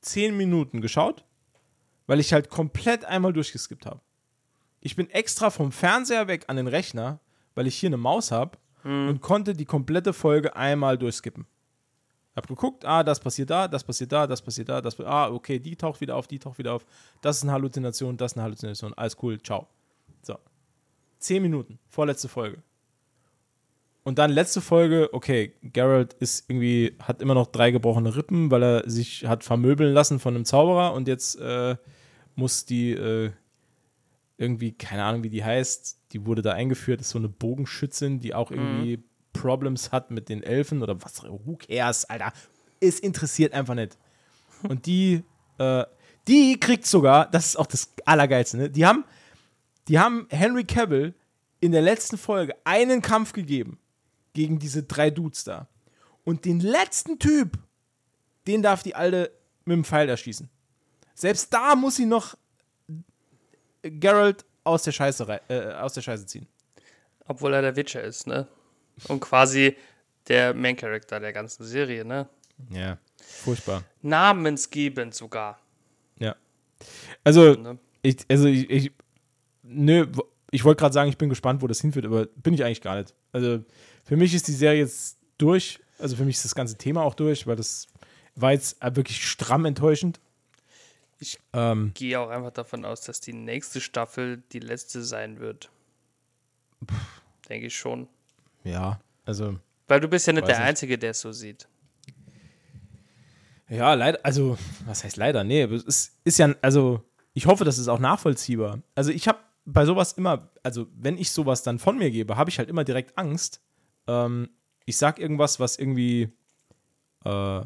[0.00, 1.26] zehn Minuten geschaut,
[2.06, 4.00] weil ich halt komplett einmal durchgeskippt habe.
[4.80, 7.20] Ich bin extra vom Fernseher weg an den Rechner,
[7.54, 11.46] weil ich hier eine Maus habe und konnte die komplette Folge einmal durchskippen.
[12.34, 15.30] Hab geguckt, ah, das passiert da, das passiert da, das passiert da, das passiert, ah,
[15.30, 16.86] okay, die taucht wieder auf, die taucht wieder auf.
[17.20, 18.94] Das ist eine Halluzination, das ist eine Halluzination.
[18.94, 19.68] Alles cool, ciao.
[20.22, 20.38] So.
[21.18, 22.62] Zehn Minuten, vorletzte Folge.
[24.08, 28.62] Und dann letzte Folge, okay, Geralt ist irgendwie, hat immer noch drei gebrochene Rippen, weil
[28.62, 31.76] er sich hat vermöbeln lassen von einem Zauberer und jetzt äh,
[32.34, 33.32] muss die äh,
[34.38, 38.32] irgendwie, keine Ahnung, wie die heißt, die wurde da eingeführt, ist so eine Bogenschützin, die
[38.32, 39.04] auch irgendwie
[39.34, 42.32] Problems hat mit den Elfen oder was, who cares, Alter.
[42.80, 43.98] Es interessiert einfach nicht.
[44.62, 45.22] Und die,
[45.58, 45.84] äh,
[46.26, 48.70] die kriegt sogar, das ist auch das Allergeilste, ne?
[48.70, 49.04] Die haben,
[49.86, 51.12] die haben Henry Cavill
[51.60, 53.78] in der letzten Folge einen Kampf gegeben
[54.38, 55.66] gegen diese drei Dudes da.
[56.22, 57.58] Und den letzten Typ,
[58.46, 59.32] den darf die Alte
[59.64, 60.48] mit dem Pfeil erschießen.
[61.12, 62.36] Selbst da muss sie noch
[63.82, 66.46] Geralt aus der Scheiße, äh, aus der Scheiße ziehen.
[67.26, 68.46] Obwohl er der Witcher ist, ne?
[69.08, 69.76] Und quasi
[70.28, 72.28] der Main Character der ganzen Serie, ne?
[72.70, 73.82] Ja, furchtbar.
[74.02, 75.58] Namensgebend sogar.
[76.20, 76.36] Ja.
[77.24, 77.76] Also, Ne?
[78.02, 78.92] ich, also ich, ich
[79.64, 80.06] nö,
[80.50, 82.96] ich wollte gerade sagen, ich bin gespannt, wo das hinführt, aber bin ich eigentlich gar
[82.96, 83.14] nicht.
[83.32, 83.64] Also,
[84.04, 85.80] für mich ist die Serie jetzt durch.
[85.98, 87.86] Also, für mich ist das ganze Thema auch durch, weil das
[88.34, 90.20] war jetzt wirklich stramm enttäuschend.
[91.20, 95.70] Ich Ähm, gehe auch einfach davon aus, dass die nächste Staffel die letzte sein wird.
[97.48, 98.08] Denke ich schon.
[98.64, 100.64] ja, also, Weil du bist ja nicht der nicht.
[100.66, 101.66] Einzige, der es so sieht.
[103.68, 105.44] ja, leider, also, was heißt leider?
[105.44, 107.02] Nee, es ist, ist ja, also,
[107.34, 108.78] ich hoffe, das ist auch nachvollziehbar.
[108.94, 109.38] Also, ich habe
[109.70, 112.84] bei sowas immer, also, wenn ich sowas dann von mir gebe, habe ich halt immer
[112.84, 113.60] direkt Angst.
[114.06, 114.48] Ähm,
[114.86, 116.32] ich sag irgendwas, was irgendwie
[117.24, 117.60] äh,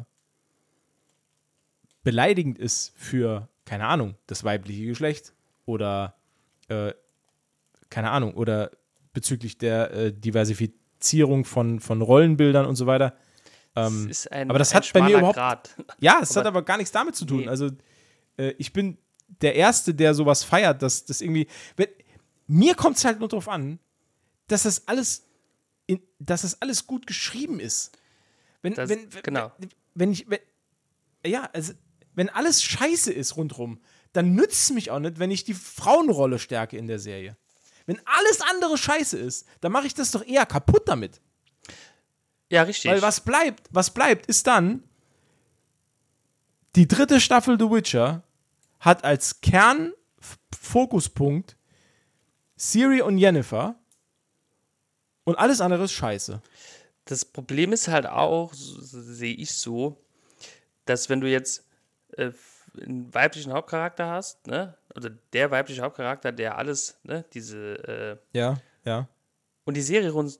[2.03, 5.33] beleidigend ist für, keine Ahnung, das weibliche Geschlecht
[5.65, 6.15] oder,
[6.67, 6.93] äh,
[7.89, 8.71] keine Ahnung, oder
[9.13, 13.15] bezüglich der äh, Diversifizierung von, von Rollenbildern und so weiter.
[13.75, 15.75] Ähm, ist ein, aber das hat bei mir überhaupt- Grat.
[15.99, 17.41] ja, es hat Aber- aber gar nichts damit zu tun.
[17.41, 17.47] Nee.
[17.47, 17.69] Also,
[18.37, 18.97] äh, ich bin
[19.41, 21.47] der Erste, der sowas feiert, dass das irgendwie.
[21.75, 21.87] Wenn,
[22.47, 23.79] mir kommt es halt nur darauf an,
[24.47, 25.23] dass das alles,
[25.87, 27.97] in, dass das alles gut geschrieben ist.
[28.61, 29.51] Wenn, Das- wenn, wenn, genau.
[29.57, 30.29] wenn, wenn ich.
[30.29, 30.39] Wenn,
[31.25, 31.73] ja, also,
[32.15, 33.79] wenn alles scheiße ist rundrum,
[34.11, 37.35] dann nützt es mich auch nicht, wenn ich die Frauenrolle stärke in der Serie.
[37.85, 41.19] Wenn alles andere scheiße ist, dann mache ich das doch eher kaputt damit.
[42.49, 42.91] Ja, richtig.
[42.91, 44.83] Weil was bleibt, was bleibt, ist dann
[46.75, 48.23] die dritte Staffel The Witcher
[48.83, 51.57] hat als Kernfokuspunkt
[52.55, 53.75] Siri und Jennifer
[55.23, 56.41] und alles andere ist scheiße.
[57.05, 59.97] Das Problem ist halt auch, so- sehe ich so,
[60.85, 61.65] dass wenn du jetzt
[62.17, 62.31] äh,
[62.81, 68.55] einen weiblichen Hauptcharakter hast, ne, oder der weibliche Hauptcharakter, der alles, ne, diese, äh, Ja,
[68.83, 69.07] ja.
[69.65, 70.39] und die Serie rund,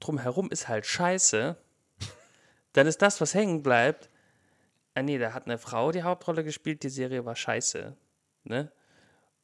[0.00, 1.56] drumherum ist halt scheiße,
[2.72, 4.08] dann ist das, was hängen bleibt,
[4.96, 7.96] ah nee, da hat eine Frau die Hauptrolle gespielt, die Serie war scheiße,
[8.44, 8.72] ne?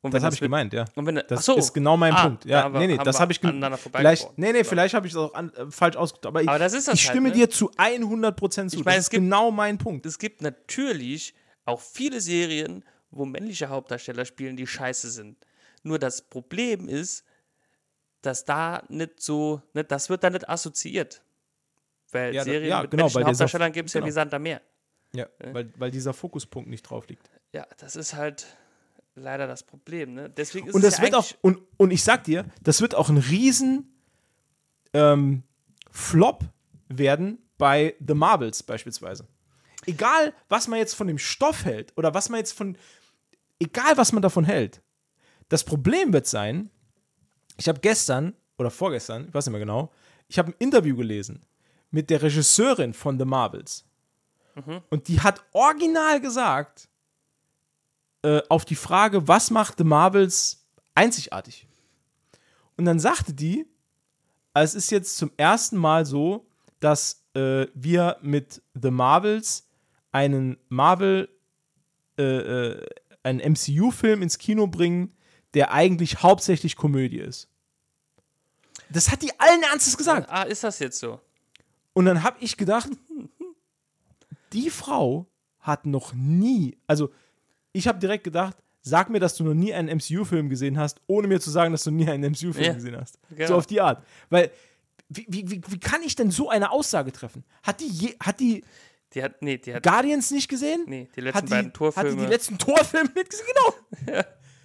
[0.05, 0.85] Und Das habe ich wird- gemeint, ja.
[0.97, 2.45] Wenn, Das so, ist genau mein Ah, Punkt.
[2.45, 5.33] Ja, da nee, nee, das habe ich vielleicht, nee, nee, vielleicht habe ich es auch
[5.33, 7.35] an, äh, falsch ausgedrückt, aber ich, Aber das ist das ich halt, stimme ne?
[7.37, 8.79] dir zu 100% zu.
[8.79, 10.05] Ich meine, das es ist gibt- genau mein Punkt.
[10.07, 11.35] es gibt natürlich
[11.67, 15.37] auch viele Serien, wo männliche Hauptdarsteller spielen, die scheiße sind.
[15.85, 17.25] Nur das Problem ist,
[18.23, 21.23] dass da nicht so, ne, das wird da nicht assoziiert.
[22.11, 24.09] Weil Ja, da- Serien ja, mit genau, männlichen Hauptdarstellern gibt es ja genau.
[24.09, 24.61] wie Sand am Meer.
[25.15, 27.31] Ja, weil, weil dieser Fokuspunkt nicht drauf liegt.
[27.53, 28.47] Ja, das ist halt
[29.15, 30.15] leider das Problem.
[30.15, 30.31] Ne?
[30.31, 33.09] Deswegen ist Und das ja wird auch, und, und ich sag dir, das wird auch
[33.09, 33.95] ein riesen
[34.95, 35.43] ähm,
[35.91, 36.45] Flop
[36.89, 39.27] werden bei The Marvels beispielsweise.
[39.87, 42.77] Egal, was man jetzt von dem Stoff hält oder was man jetzt von,
[43.59, 44.81] egal, was man davon hält.
[45.49, 46.71] Das Problem wird sein,
[47.59, 49.93] ich habe gestern oder vorgestern, ich weiß nicht mehr genau,
[50.29, 51.45] ich habe ein Interview gelesen
[51.91, 53.85] mit der Regisseurin von The Marvels.
[54.91, 56.89] Und die hat original gesagt,
[58.23, 61.67] äh, auf die Frage, was macht The Marvels einzigartig?
[62.77, 63.67] Und dann sagte die,
[64.55, 66.47] es ist jetzt zum ersten Mal so,
[66.81, 69.69] dass äh, wir mit The Marvels
[70.11, 71.29] einen Marvel,
[72.19, 72.87] äh, äh,
[73.23, 75.17] einen MCU-Film ins Kino bringen,
[75.55, 77.49] der eigentlich hauptsächlich Komödie ist.
[78.91, 80.29] Das hat die allen Ernstes gesagt.
[80.31, 81.21] Ah, ist das jetzt so?
[81.95, 82.91] Und dann habe ich gedacht,
[84.53, 85.27] die Frau
[85.61, 87.11] hat noch nie, also
[87.73, 91.29] ich habe direkt gedacht, sag mir, dass du noch nie einen MCU-Film gesehen hast, ohne
[91.29, 93.15] mir zu sagen, dass du nie einen MCU-Film Ja, gesehen hast.
[93.31, 93.57] So genau.
[93.57, 94.05] auf die Art.
[94.29, 94.51] Weil,
[95.09, 97.45] wie, wie, wie, kann ich denn so eine Aussage treffen?
[97.63, 98.65] Hat die, je, hat die
[99.15, 100.85] Die hat, nee, die hat, Guardians nicht gesehen?
[100.89, 102.23] nee, die hat letzten die, beiden Hat die Torfilme.
[102.23, 103.47] die letzten Torfilme nicht gesehen?
[104.07, 104.23] Genau.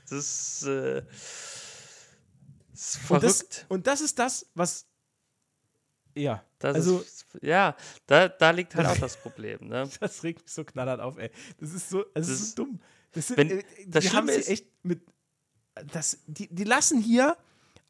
[0.10, 1.04] das ist, äh,
[2.74, 3.66] ist Und das, verrückt.
[3.70, 4.87] und das ist das, was.
[6.18, 6.44] Ja.
[6.60, 7.76] Das also, ist, ja,
[8.08, 9.68] da, da liegt halt auch das Problem.
[9.68, 9.90] Ne?
[10.00, 11.30] Das regt mich so knallhart auf, ey.
[11.60, 12.80] Das ist so, das ist Das- so dumm.
[13.14, 15.02] Das sind, wenn- äh, das die haben sie ist- echt mit.
[15.94, 17.38] Das, die, die lassen hier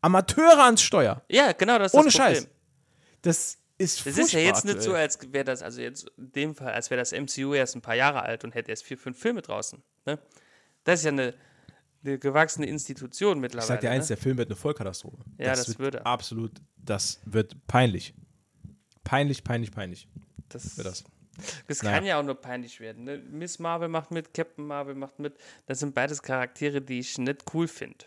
[0.01, 1.23] Amateure ans Steuer.
[1.29, 2.35] Ja, genau, das ist Ohne das Problem.
[2.35, 2.47] Scheiß.
[3.21, 6.55] Das ist Es ist ja jetzt nicht so, als wäre das, also jetzt in dem
[6.55, 9.17] Fall, als wäre das MCU erst ein paar Jahre alt und hätte erst vier, fünf
[9.19, 9.81] Filme draußen.
[10.05, 10.19] Ne?
[10.83, 11.33] Das ist ja eine,
[12.03, 13.65] eine gewachsene Institution mittlerweile.
[13.65, 14.15] Ich sag dir eins, ne?
[14.15, 15.17] der Film wird eine Vollkatastrophe.
[15.37, 16.05] Ja, das wird würde.
[16.05, 18.13] Absolut, das wird peinlich.
[19.03, 20.07] Peinlich, peinlich, peinlich
[20.49, 21.03] Das, wird das.
[21.67, 21.95] das Naja.
[21.95, 23.03] kann ja auch nur peinlich werden.
[23.05, 23.17] Ne?
[23.19, 25.35] Miss Marvel macht mit, Captain Marvel macht mit.
[25.65, 28.05] Das sind beides Charaktere, die ich nicht cool finde.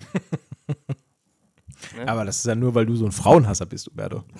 [2.06, 4.24] Aber das ist ja nur, weil du so ein Frauenhasser bist, Uberto.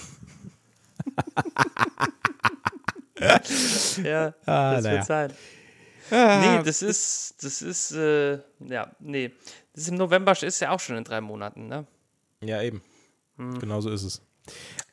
[3.18, 4.96] Ja, Ah, das naja.
[4.98, 5.32] wird sein.
[6.10, 9.32] Nee, das ist, das ist, äh, ja, nee.
[9.72, 11.86] Das ist im November ist ja auch schon in drei Monaten, ne?
[12.40, 12.82] Ja, eben.
[13.36, 13.58] Hm.
[13.58, 14.22] Genau so ist es.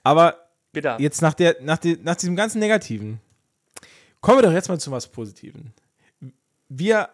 [0.03, 0.38] Aber
[0.72, 0.99] Wieder.
[0.99, 3.22] jetzt nach, der, nach, die, nach diesem ganzen Negativen,
[4.22, 5.74] kommen wir doch jetzt mal zu was Positiven.
[6.70, 7.09] Wir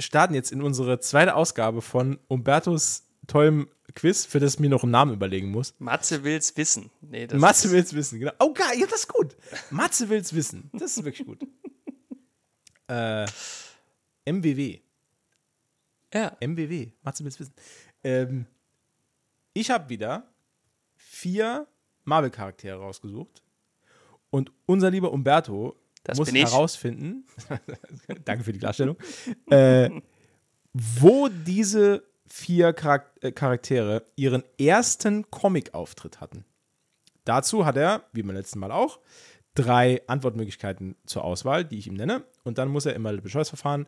[0.00, 4.82] starten jetzt in unsere zweite Ausgabe von Umbertos tollem Quiz, für das ich mir noch
[4.82, 5.74] einen Namen überlegen muss.
[5.78, 6.90] Matze will's wissen.
[7.00, 8.32] Nee, das Matze ist, will's wissen, genau.
[8.38, 9.36] Oh, geil, ja, das ist gut.
[9.70, 10.70] Matze will's wissen.
[10.72, 11.40] Das ist wirklich gut.
[12.88, 13.26] äh,
[14.24, 14.80] MWW.
[16.12, 16.90] Ja, MWW.
[17.02, 17.54] Matze will's wissen.
[18.02, 18.46] Ähm,
[19.52, 20.28] ich habe wieder
[20.96, 21.66] vier
[22.04, 23.42] Marvel-Charaktere rausgesucht.
[24.30, 27.26] Und unser lieber Umberto Das muss herausfinden,
[28.24, 28.96] danke für die Klarstellung,
[29.50, 29.90] äh,
[30.72, 36.44] wo diese vier äh, Charaktere ihren ersten Comic-Auftritt hatten.
[37.24, 39.00] Dazu hat er, wie beim letzten Mal auch,
[39.54, 42.24] drei Antwortmöglichkeiten zur Auswahl, die ich ihm nenne.
[42.48, 43.86] Und dann muss er immer Bescheußverfahren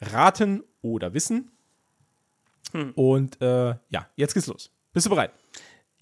[0.00, 1.50] raten oder wissen.
[2.72, 2.92] Hm.
[2.92, 4.70] Und äh, ja, jetzt geht's los.
[4.92, 5.32] Bist du bereit?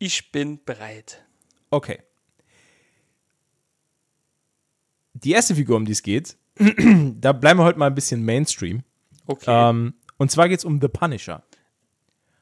[0.00, 1.22] ich bin bereit.
[1.70, 2.02] Okay.
[5.12, 8.82] Die erste Figur, um die es geht, da bleiben wir heute mal ein bisschen Mainstream.
[9.26, 9.44] Okay.
[9.46, 11.44] Ähm, und zwar geht es um The Punisher.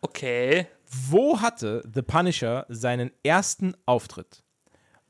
[0.00, 0.66] okay.
[0.90, 4.42] Wo hatte The Punisher seinen ersten Auftritt?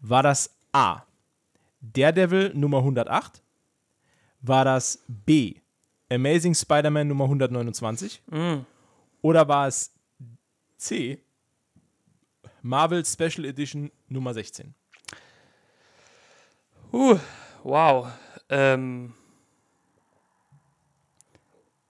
[0.00, 1.02] War das A.
[1.80, 3.42] Daredevil Nummer 108?
[4.40, 5.56] War das B.
[6.10, 8.22] Amazing Spider-Man Nummer 129?
[9.20, 9.92] Oder war es
[10.78, 11.22] C.
[12.62, 14.74] Marvel Special Edition Nummer 16.
[16.92, 17.18] Uh,
[17.62, 18.08] wow.
[18.48, 19.14] Ähm,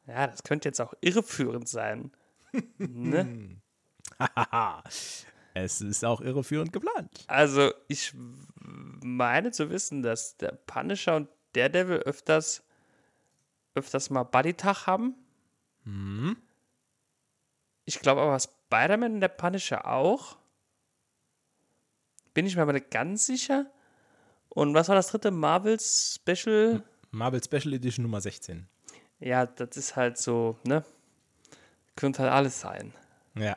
[0.07, 2.11] ja, das könnte jetzt auch irreführend sein.
[2.79, 3.61] ne?
[5.55, 7.25] es ist auch irreführend geplant.
[7.29, 8.15] Also, ich
[9.03, 12.63] meine zu wissen, dass der Punisher und Daredevil öfters,
[13.75, 15.15] öfters mal Buddy-Tag haben.
[15.85, 16.37] Mhm.
[17.85, 20.37] Ich glaube aber Spider-Man und der Punisher auch.
[22.35, 23.71] Bin ich mir aber nicht ganz sicher.
[24.49, 25.31] Und was war das dritte?
[25.31, 26.83] Marvel Special?
[27.11, 28.69] Marvel Special Edition Nummer 16.
[29.21, 30.85] Ja, das ist halt so, ne?
[31.97, 32.95] Könnte halt alles sein.
[33.35, 33.57] Ja.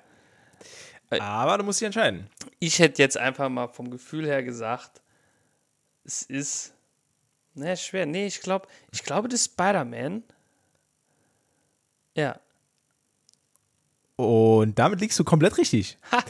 [1.20, 2.30] Aber du musst dich entscheiden.
[2.60, 5.02] Ich hätte jetzt einfach mal vom Gefühl her gesagt,
[6.04, 6.74] es ist.
[7.54, 8.06] Ne, schwer.
[8.06, 10.24] Nee, ich glaube, ich glaube, das Spider-Man.
[12.16, 12.40] Ja.
[14.16, 15.98] Und damit liegst du komplett richtig.
[16.12, 16.24] Ha!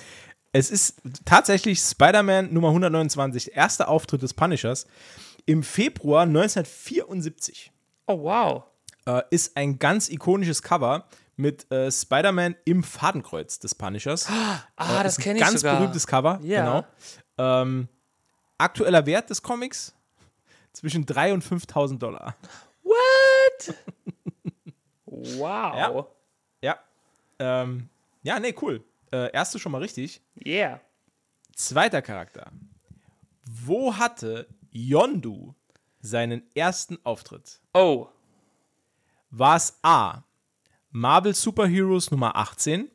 [0.53, 4.85] Es ist tatsächlich Spider-Man Nummer 129, erster Auftritt des Punishers
[5.45, 7.71] im Februar 1974.
[8.07, 8.63] Oh, wow.
[9.05, 11.07] Äh, ist ein ganz ikonisches Cover
[11.37, 14.27] mit äh, Spider-Man im Fadenkreuz des Punishers.
[14.29, 14.59] Ah,
[14.99, 15.77] Äh, das ist kenne ich Ganz sogar.
[15.77, 16.83] berühmtes Cover, Ja.
[17.37, 17.61] genau.
[17.61, 17.87] Ähm,
[18.57, 19.93] aktueller Wert des Comics
[20.73, 22.35] zwischen 3.000 und 5.000 Dollar.
[22.83, 23.75] What?
[25.05, 25.75] wow.
[25.75, 26.07] Ja.
[26.61, 26.79] Ja.
[27.39, 27.89] Ähm,
[28.23, 28.83] ja, nee, cool.
[29.11, 30.21] Äh, erste schon mal richtig.
[30.45, 30.81] Yeah.
[31.55, 32.51] Zweiter Charakter.
[33.45, 35.53] Wo hatte Yondu
[35.99, 37.59] seinen ersten Auftritt?
[37.73, 38.07] Oh.
[39.29, 40.23] War es A.
[40.89, 42.89] Marvel Superheroes Nummer 18?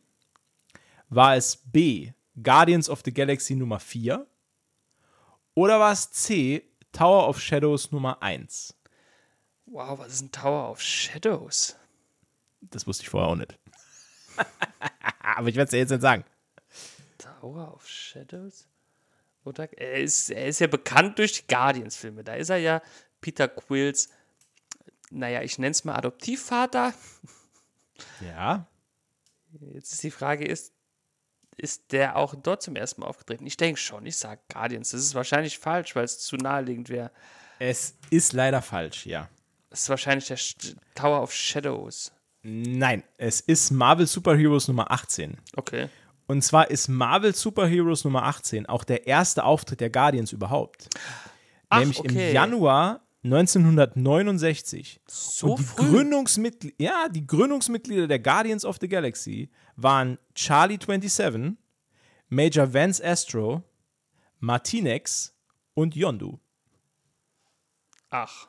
[1.09, 2.13] War es B.
[2.43, 4.27] Guardians of the Galaxy Nummer 4?
[5.55, 6.63] Oder war es C.
[6.97, 8.75] Tower of Shadows Nummer 1?
[9.67, 11.77] Wow, was ist ein Tower of Shadows?
[12.63, 13.59] Das wusste ich vorher auch nicht.
[15.21, 16.25] Aber ich werde es dir jetzt nicht sagen.
[17.19, 18.67] Tower of Shadows?
[19.45, 22.25] Er ist, er ist ja bekannt durch die Guardians-Filme.
[22.25, 22.81] Da ist er ja
[23.21, 24.09] Peter Quills,
[25.11, 26.95] naja, ich nenne es mal Adoptivvater.
[28.23, 28.67] Ja.
[29.75, 30.73] Jetzt ist die Frage, ist,
[31.57, 33.47] ist der auch dort zum ersten Mal aufgetreten?
[33.47, 34.91] Ich denke schon, ich sage Guardians.
[34.91, 37.11] Das ist wahrscheinlich falsch, weil es zu naheliegend wäre.
[37.59, 39.29] Es ist leider falsch, ja.
[39.71, 40.39] Das ist wahrscheinlich der
[40.95, 42.13] Tower of Shadows.
[42.43, 45.39] Nein, es ist Marvel Superheroes Nummer 18.
[45.57, 45.89] Okay.
[46.27, 50.89] Und zwar ist Marvel Superheroes Nummer 18 auch der erste Auftritt der Guardians überhaupt.
[51.69, 52.29] Ach, Nämlich okay.
[52.29, 55.01] im Januar 1969.
[55.07, 55.91] So Und die früh?
[55.91, 61.57] Gründungsmitglieder, ja, die Gründungsmitglieder der Guardians of the Galaxy waren Charlie 27,
[62.29, 63.63] Major Vance Astro,
[64.39, 65.35] Martinex
[65.75, 66.39] und Yondu.
[68.11, 68.49] Ach.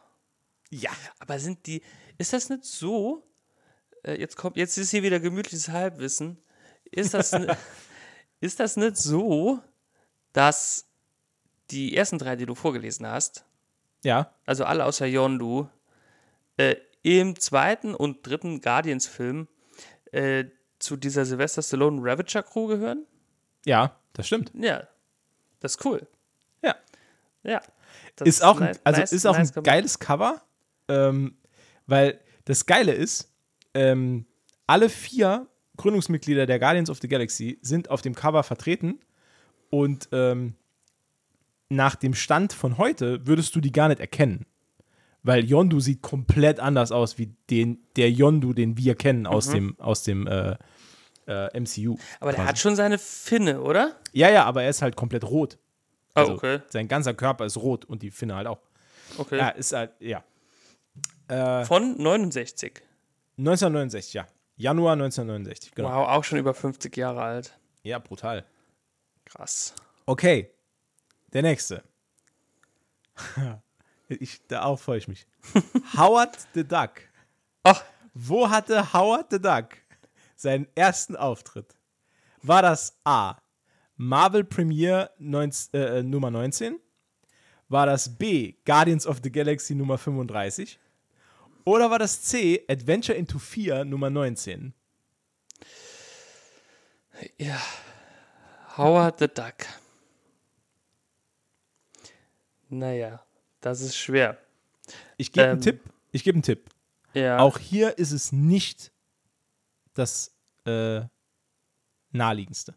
[0.69, 0.91] Ja.
[1.19, 1.81] Aber sind die,
[2.17, 3.23] ist das nicht so?
[4.03, 6.37] Äh, jetzt kommt, jetzt ist hier wieder gemütliches Halbwissen.
[6.91, 7.31] Ist das,
[8.39, 9.59] ist das nicht so,
[10.33, 10.87] dass
[11.71, 13.46] die ersten drei, die du vorgelesen hast,
[14.07, 15.67] Ja, also alle außer Yondu,
[16.55, 19.47] äh, im zweiten und dritten Guardians-Film
[20.13, 20.45] äh,
[20.79, 23.05] zu dieser Sylvester Stallone Ravager Crew gehören?
[23.65, 24.51] ja, das stimmt.
[24.55, 24.87] Ja,
[25.59, 26.07] das ist cool.
[26.63, 26.75] Ja.
[27.43, 27.61] Ja.
[28.23, 30.41] Ist auch, ein, also nice- ist auch nice ein geiles Cover,
[30.87, 31.35] ähm,
[31.85, 33.29] weil das Geile ist,
[33.73, 34.25] ähm,
[34.67, 38.99] alle vier Gründungsmitglieder der Guardians of the Galaxy sind auf dem Cover vertreten
[39.69, 40.55] und ähm,
[41.69, 44.45] nach dem Stand von heute würdest du die gar nicht erkennen.
[45.23, 49.77] Weil Yondu sieht komplett anders aus wie den, der Yondu, den wir kennen aus dem,
[49.79, 50.55] aus dem äh,
[51.27, 51.97] äh, MCU.
[52.19, 52.47] Aber der quasi.
[52.47, 53.95] hat schon seine Finne, oder?
[54.13, 55.57] Ja, ja, aber er ist halt komplett rot.
[56.15, 56.59] Oh, Also okay.
[56.69, 58.59] Sein ganzer Körper ist rot und die Finne halt auch.
[59.17, 59.37] okay.
[59.37, 60.23] Ja, ist halt, ja.
[61.27, 62.81] Äh, Von 69.
[63.37, 64.27] 1969, ja.
[64.55, 65.89] Januar 1969, genau.
[65.89, 67.59] Wow, auch schon über 50 Jahre alt.
[67.83, 68.45] Ja, brutal.
[69.25, 69.75] Krass.
[70.05, 70.49] Okay,
[71.33, 71.83] der nächste.
[74.09, 75.27] Ich, darauf freue ich mich.
[75.97, 77.01] Howard the Duck.
[77.63, 79.75] Ach, Wo hatte Howard the Duck
[80.37, 81.75] seinen ersten Auftritt?
[82.41, 83.35] War das A.
[83.97, 86.79] Marvel Premiere 19, äh, Nummer 19?
[87.67, 88.53] War das B.
[88.65, 90.79] Guardians of the Galaxy Nummer 35?
[91.65, 92.63] Oder war das C.
[92.69, 94.73] Adventure into 4 Nummer 19?
[97.37, 97.59] ja.
[98.77, 99.65] Howard the Duck.
[102.69, 103.23] Naja,
[103.61, 104.37] das ist schwer.
[105.17, 105.51] Ich gebe Ähm.
[105.53, 105.81] einen Tipp.
[106.11, 106.69] Ich gebe einen Tipp.
[107.13, 107.39] Ja.
[107.39, 108.91] Auch hier ist es nicht
[109.93, 111.01] das äh,
[112.11, 112.75] naheliegendste.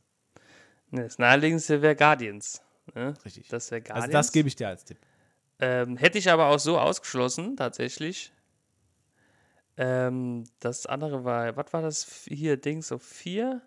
[0.90, 2.62] Das naheliegendste wäre Guardians.
[2.94, 3.14] Ne?
[3.24, 3.48] Richtig.
[3.48, 4.04] Das wäre Guardians.
[4.04, 4.98] Also das gebe ich dir als Tipp.
[5.58, 8.32] Ähm, hätte ich aber auch so ausgeschlossen, tatsächlich.
[9.76, 13.60] Ähm, das andere war, was war das hier, Dings auf 4?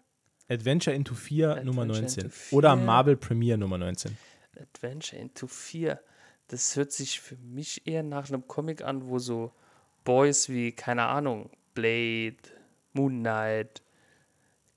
[0.49, 2.29] Adventure into 4 Adventure Nummer into 19.
[2.29, 2.57] 4.
[2.57, 4.17] Oder Marvel Premiere Nummer 19.
[4.59, 5.99] Adventure into 4.
[6.47, 9.51] Das hört sich für mich eher nach einem Comic an, wo so
[10.03, 12.37] Boys wie, keine Ahnung, Blade,
[12.93, 13.81] Moon Knight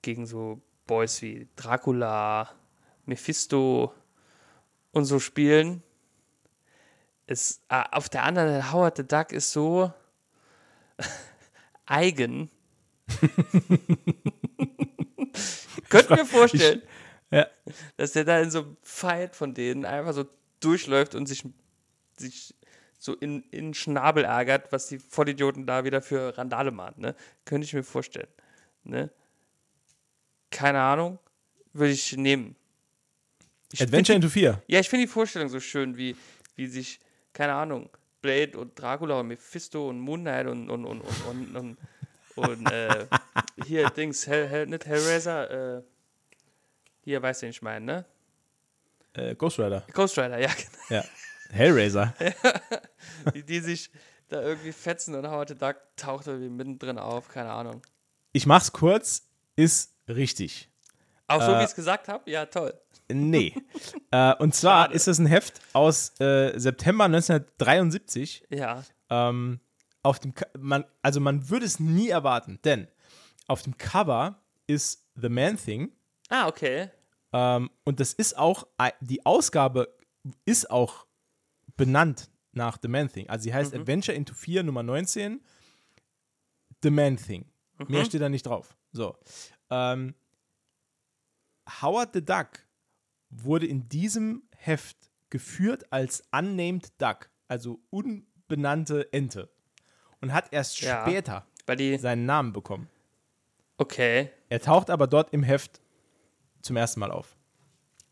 [0.02, 2.50] gegen so Boys wie Dracula,
[3.04, 3.92] Mephisto
[4.92, 5.82] und so spielen.
[7.26, 9.92] Es, ah, auf der anderen Seite, Howard the Duck ist so
[11.86, 12.50] eigen.
[15.88, 16.82] Könnt mir vorstellen,
[17.30, 17.46] Ja.
[17.96, 20.24] dass der da in so einem Fight von denen einfach so
[20.66, 21.44] durchläuft und sich,
[22.16, 22.54] sich
[22.98, 27.00] so in, in den Schnabel ärgert, was die Vollidioten da wieder für Randale machen.
[27.00, 27.14] Ne?
[27.44, 28.28] Könnte ich mir vorstellen.
[28.84, 29.10] Ne?
[30.50, 31.18] Keine Ahnung,
[31.72, 32.56] würde ich nehmen.
[33.72, 34.62] Ich Adventure find into 4.
[34.66, 36.16] die, ja, ich finde die Vorstellung so schön, wie,
[36.54, 37.00] wie sich,
[37.32, 37.90] keine Ahnung,
[38.22, 41.78] Blade und Dracula und Mephisto und Moon Knight und, und, und, und, und, und,
[42.36, 43.06] und äh,
[43.66, 45.82] hier Dings, Hell, Hell, nicht Hellraiser, äh,
[47.02, 48.04] hier, weißt du, wen ich meine, ne?
[49.16, 49.82] Äh, Ghost Rider.
[49.92, 51.00] Ghost Rider, ja, genau.
[51.02, 51.04] Ja.
[51.50, 52.14] Hellraiser.
[53.34, 53.90] die, die sich
[54.28, 57.82] da irgendwie fetzen und Howard the Duck taucht irgendwie mittendrin auf, keine Ahnung.
[58.32, 60.68] Ich mach's kurz, ist richtig.
[61.28, 62.28] Auch so, Äh, wie ich es gesagt habe?
[62.30, 62.74] Ja, toll.
[63.08, 63.54] Nee.
[64.10, 64.94] äh, und zwar Schade.
[64.94, 68.44] ist es ein Heft aus äh, September 1973.
[68.50, 68.82] Ja.
[69.10, 69.60] Ähm,
[70.02, 72.88] auf dem Co- man, also man würde es nie erwarten, denn
[73.48, 75.92] auf dem Cover ist The Man Thing
[76.28, 76.90] Ah, okay.
[77.36, 78.66] Ähm, und das ist auch,
[79.00, 79.94] die Ausgabe
[80.46, 81.06] ist auch
[81.76, 83.28] benannt nach The Man Thing.
[83.28, 85.42] Also sie heißt Adventure into 4 Nummer 19
[86.82, 87.44] The Man Thing.
[87.88, 88.74] Mehr steht da nicht drauf.
[88.92, 89.16] So.
[89.68, 90.14] Ähm,
[91.82, 92.66] Howard the Duck
[93.28, 99.50] wurde in diesem Heft geführt als Unnamed Duck, also unbenannte Ente.
[100.22, 101.02] Und hat erst Ja.
[101.02, 101.46] später
[101.98, 102.88] seinen Namen bekommen.
[103.76, 104.30] okay.
[104.48, 105.80] Er taucht aber dort im Heft
[106.66, 107.36] zum ersten Mal auf.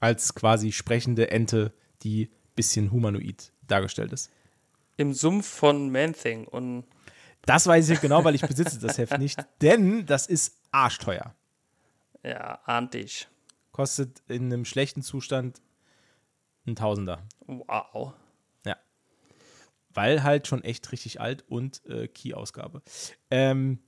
[0.01, 4.31] Als quasi sprechende Ente, die bisschen humanoid dargestellt ist.
[4.97, 6.85] Im Sumpf von Man-Thing und
[7.47, 11.35] Das weiß ich genau, weil ich besitze das Heft nicht, denn das ist arschteuer.
[12.23, 13.29] ja, ahnt ich.
[13.73, 15.61] Kostet in einem schlechten Zustand
[16.67, 17.27] ein Tausender.
[17.47, 18.15] Wow.
[18.65, 18.77] Ja.
[19.91, 22.83] Weil halt schon echt richtig alt und äh, Key-Ausgabe.
[23.31, 23.81] Ähm,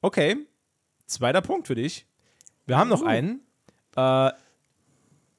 [0.00, 0.36] okay.
[1.06, 2.06] Zweiter Punkt für dich.
[2.66, 3.40] Wir haben noch einen.
[3.98, 4.32] Äh,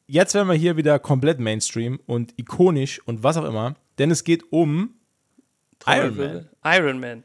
[0.07, 3.75] jetzt werden wir hier wieder komplett Mainstream und ikonisch und was auch immer.
[3.97, 4.95] Denn es geht um
[5.85, 6.49] Iron Man.
[6.65, 7.23] Iron Man.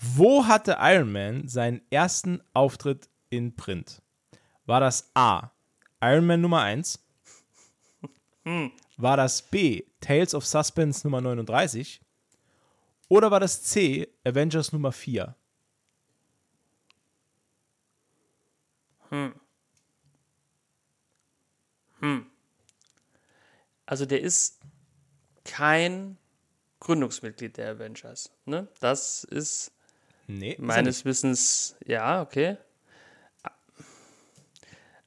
[0.00, 4.00] Wo hatte Iron Man seinen ersten Auftritt in Print?
[4.64, 5.50] War das A.
[6.00, 7.00] Iron Man Nummer 1?
[8.96, 9.82] War das B.
[10.00, 12.00] Tales of Suspense Nummer 39?
[13.08, 14.06] Oder war das C.
[14.24, 15.34] Avengers Nummer 4?
[23.86, 24.60] Also der ist
[25.44, 26.18] kein
[26.80, 28.30] Gründungsmitglied der Avengers.
[28.44, 28.68] Ne?
[28.80, 29.72] Das ist
[30.26, 32.58] Nee, ist meines Wissens, ja, okay.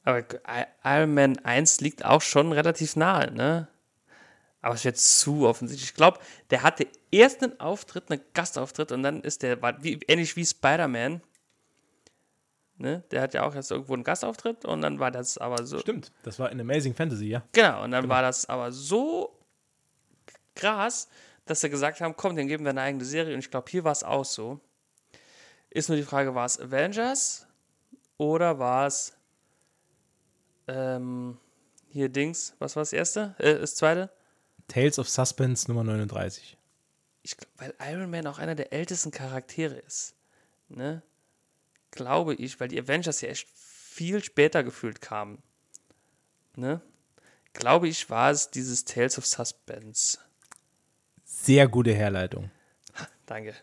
[0.03, 0.25] Aber
[0.83, 3.67] Iron Man 1 liegt auch schon relativ nahe, ne?
[4.61, 5.91] Aber es wird zu offensichtlich.
[5.91, 6.19] Ich glaube,
[6.49, 10.45] der hatte erst einen Auftritt, einen Gastauftritt und dann ist der, war wie, ähnlich wie
[10.45, 11.21] Spider-Man.
[12.81, 13.03] Ne?
[13.11, 15.77] Der hat ja auch erst irgendwo einen Gastauftritt und dann war das aber so.
[15.77, 17.43] Stimmt, das war in Amazing Fantasy, ja.
[17.51, 19.37] Genau, und dann war das aber so
[20.55, 21.07] krass,
[21.45, 23.35] dass sie gesagt haben, komm, den geben wir eine eigene Serie.
[23.35, 24.59] Und ich glaube, hier war es auch so.
[25.69, 27.45] Ist nur die Frage, war es Avengers
[28.17, 29.13] oder war es
[30.67, 31.37] ähm,
[31.87, 33.35] hier Dings, was war das erste?
[33.37, 34.09] Äh, das zweite?
[34.67, 36.57] Tales of Suspense Nummer 39.
[37.21, 40.15] Ich weil Iron Man auch einer der ältesten Charaktere ist.
[40.67, 41.03] Ne?
[41.91, 45.41] Glaube ich, weil die Avengers ja echt viel später gefühlt kamen.
[46.55, 46.81] Ne?
[47.53, 50.17] Glaube ich, war es dieses Tales of Suspense.
[51.23, 52.49] Sehr gute Herleitung.
[53.25, 53.53] Danke.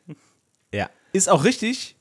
[0.73, 0.91] Ja.
[1.13, 1.97] Ist auch richtig.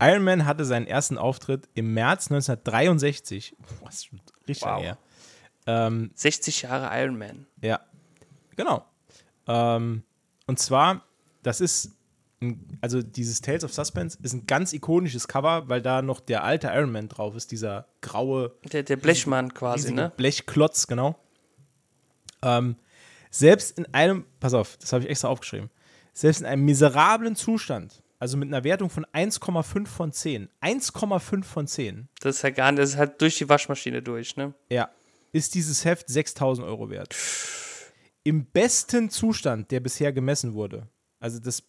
[0.00, 3.56] Iron Man hatte seinen ersten Auftritt im März 1963.
[3.58, 4.80] Boah, das ist schon richtig Wow.
[4.82, 4.98] her.
[5.66, 7.46] Ähm, 60 Jahre Iron Man.
[7.60, 7.80] Ja,
[8.56, 8.84] genau.
[9.46, 10.04] Ähm,
[10.46, 11.04] und zwar,
[11.42, 11.90] das ist,
[12.40, 16.44] ein, also dieses Tales of Suspense ist ein ganz ikonisches Cover, weil da noch der
[16.44, 20.12] alte Iron Man drauf ist, dieser graue, Der, der Blechmann quasi, ne?
[20.16, 21.18] Blechklotz, genau.
[22.42, 22.76] Ähm,
[23.30, 25.70] selbst in einem, pass auf, das habe ich extra aufgeschrieben,
[26.12, 31.66] selbst in einem miserablen Zustand, also mit einer Wertung von 1,5 von 10, 1,5 von
[31.66, 34.54] 10, Das ist ja gar nicht, das ist halt durch die Waschmaschine durch, ne?
[34.70, 34.90] Ja,
[35.32, 37.14] ist dieses Heft 6000 Euro wert.
[38.24, 40.88] Im besten Zustand, der bisher gemessen wurde,
[41.20, 41.62] also das,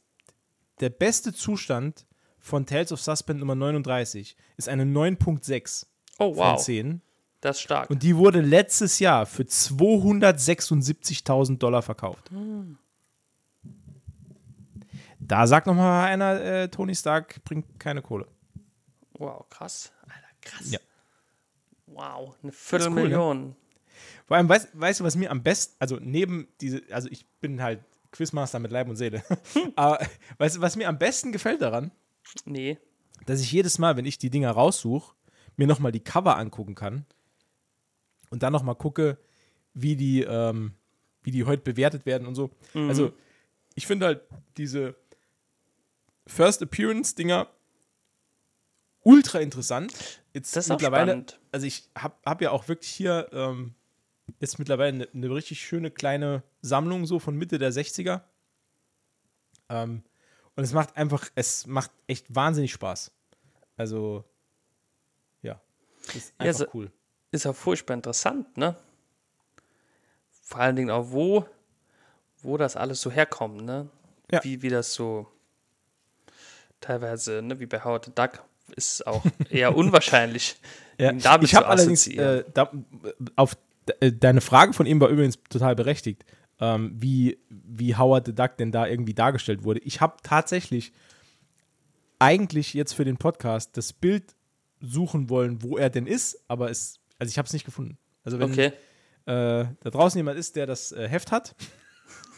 [0.80, 2.05] der beste Zustand
[2.39, 5.86] von Tales of Suspense Nummer 39 ist eine 9.6.
[6.17, 6.61] Oh, von wow.
[6.61, 7.01] 10.
[7.41, 7.89] Das ist stark.
[7.89, 12.30] Und die wurde letztes Jahr für 276.000 Dollar verkauft.
[15.19, 18.27] Da sagt noch mal einer, äh, Tony Stark bringt keine Kohle.
[19.13, 19.91] wow, krass.
[20.03, 20.71] Alter, krass.
[20.71, 20.80] Ja.
[21.86, 22.51] Wow, eine cool, ne?
[22.51, 23.55] Viertelmillion.
[24.27, 27.61] Vor allem, weißt, weißt du, was mir am besten, also neben diese, also ich bin
[27.61, 27.80] halt
[28.12, 29.24] Quizmaster mit Leib und Seele,
[29.76, 29.99] aber
[30.38, 31.91] weißt du, was mir am besten gefällt daran,
[32.45, 32.78] Nee.
[33.26, 35.14] dass ich jedes Mal, wenn ich die Dinger raussuche,
[35.57, 37.05] mir nochmal die Cover angucken kann
[38.30, 39.18] und dann nochmal gucke,
[39.74, 40.74] wie die, ähm,
[41.22, 42.49] wie die heute bewertet werden und so.
[42.74, 43.14] Also,
[43.76, 44.22] ich finde halt
[44.57, 44.95] diese
[46.28, 47.47] First Appearance-Dinger
[49.03, 50.22] ultra interessant.
[50.34, 51.39] Jetzt Das ist auch mittlerweile, spannend.
[51.51, 53.74] also ich habe hab ja auch wirklich hier ähm,
[54.39, 58.21] jetzt mittlerweile eine, eine richtig schöne kleine Sammlung so von Mitte der 60er.
[59.69, 60.03] Ähm,
[60.55, 63.11] und es macht einfach, es macht echt wahnsinnig Spaß.
[63.77, 64.23] Also,
[65.41, 65.61] ja.
[66.15, 66.91] Ist Ja, einfach so- cool.
[67.32, 68.75] Ist auch furchtbar interessant, ne?
[70.41, 71.45] Vor allen Dingen auch, wo,
[72.41, 73.88] wo das alles so herkommt, ne?
[74.32, 74.43] Ja.
[74.43, 75.27] Wie, wie das so
[76.82, 78.43] teilweise, ne, wie bei Howard the Duck,
[78.75, 80.57] ist auch eher unwahrscheinlich,
[80.97, 81.11] Ja.
[81.11, 82.71] damit ich habe zu allerdings äh, da,
[83.36, 83.55] auf
[83.99, 86.25] deine Frage von ihm war übrigens total berechtigt,
[86.59, 89.80] ähm, wie, wie Howard the Duck denn da irgendwie dargestellt wurde.
[89.80, 90.93] Ich habe tatsächlich
[92.19, 94.36] eigentlich jetzt für den Podcast das Bild
[94.82, 97.97] suchen wollen, wo er denn ist, aber es, also ich habe es nicht gefunden.
[98.23, 98.67] Also wenn okay.
[99.25, 101.55] äh, da draußen jemand ist, der das äh, Heft hat,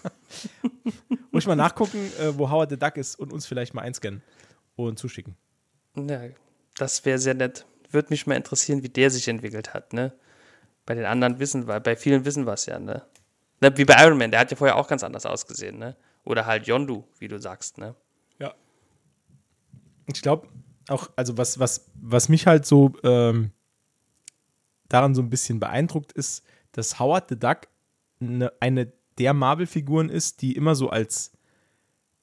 [1.32, 4.22] muss ich mal nachgucken, äh, wo Howard the Duck ist und uns vielleicht mal einscannen
[4.76, 5.36] und zuschicken.
[5.96, 6.22] Ja,
[6.78, 7.66] das wäre sehr nett.
[7.90, 10.14] Würde mich mal interessieren, wie der sich entwickelt hat, ne?
[10.92, 13.02] Bei den anderen wissen wir, bei vielen wissen wir es ja, ne?
[13.62, 13.78] ne?
[13.78, 15.96] Wie bei Iron Man, der hat ja vorher auch ganz anders ausgesehen, ne?
[16.26, 17.96] Oder halt Yondu, wie du sagst, ne?
[18.40, 18.54] Ja.
[20.08, 20.50] Ich glaube
[20.90, 23.52] auch, also was, was, was mich halt so ähm,
[24.90, 27.70] daran so ein bisschen beeindruckt, ist, dass Howard the Duck
[28.20, 31.32] eine, eine der Marvel-Figuren ist, die immer so als,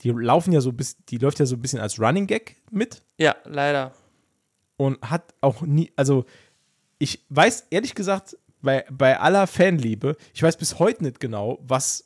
[0.03, 3.01] die laufen ja so bis, die läuft ja so ein bisschen als Running Gag mit
[3.17, 3.95] Ja, leider.
[4.77, 6.27] und hat auch nie, also
[6.99, 12.05] ich weiß ehrlich gesagt, bei, bei aller Fanliebe, ich weiß bis heute nicht genau, was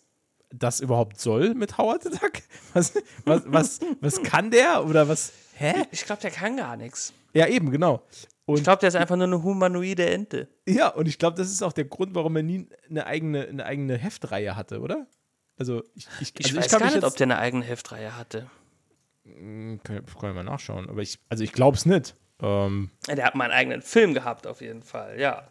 [0.55, 2.33] das überhaupt soll mit Howard the Duck.
[2.75, 2.95] Was,
[3.27, 5.33] was, was, was kann der oder was?
[5.55, 5.75] Hä?
[5.91, 7.13] Ich glaube, der kann gar nichts.
[7.35, 8.03] Ja, eben, genau.
[8.11, 10.49] Ich Und glaube, der ist einfach nur eine humanoide Ente.
[10.67, 13.65] ja, und ich glaube, das ist auch der Grund, warum er nie eine eigene, eine
[13.67, 15.07] eigene Heftreihe hatte, oder?
[15.59, 18.47] Also, ich, ich, Ich also weiß ich gar nicht, ob der eine eigene Heftreihe hatte.
[19.25, 22.17] Kann, kann ich mal nachschauen, aber ich, also ich glaube es nicht.
[22.41, 25.47] Ähm, Der hat mal einen eigenen Film gehabt, auf jeden Fall, ja.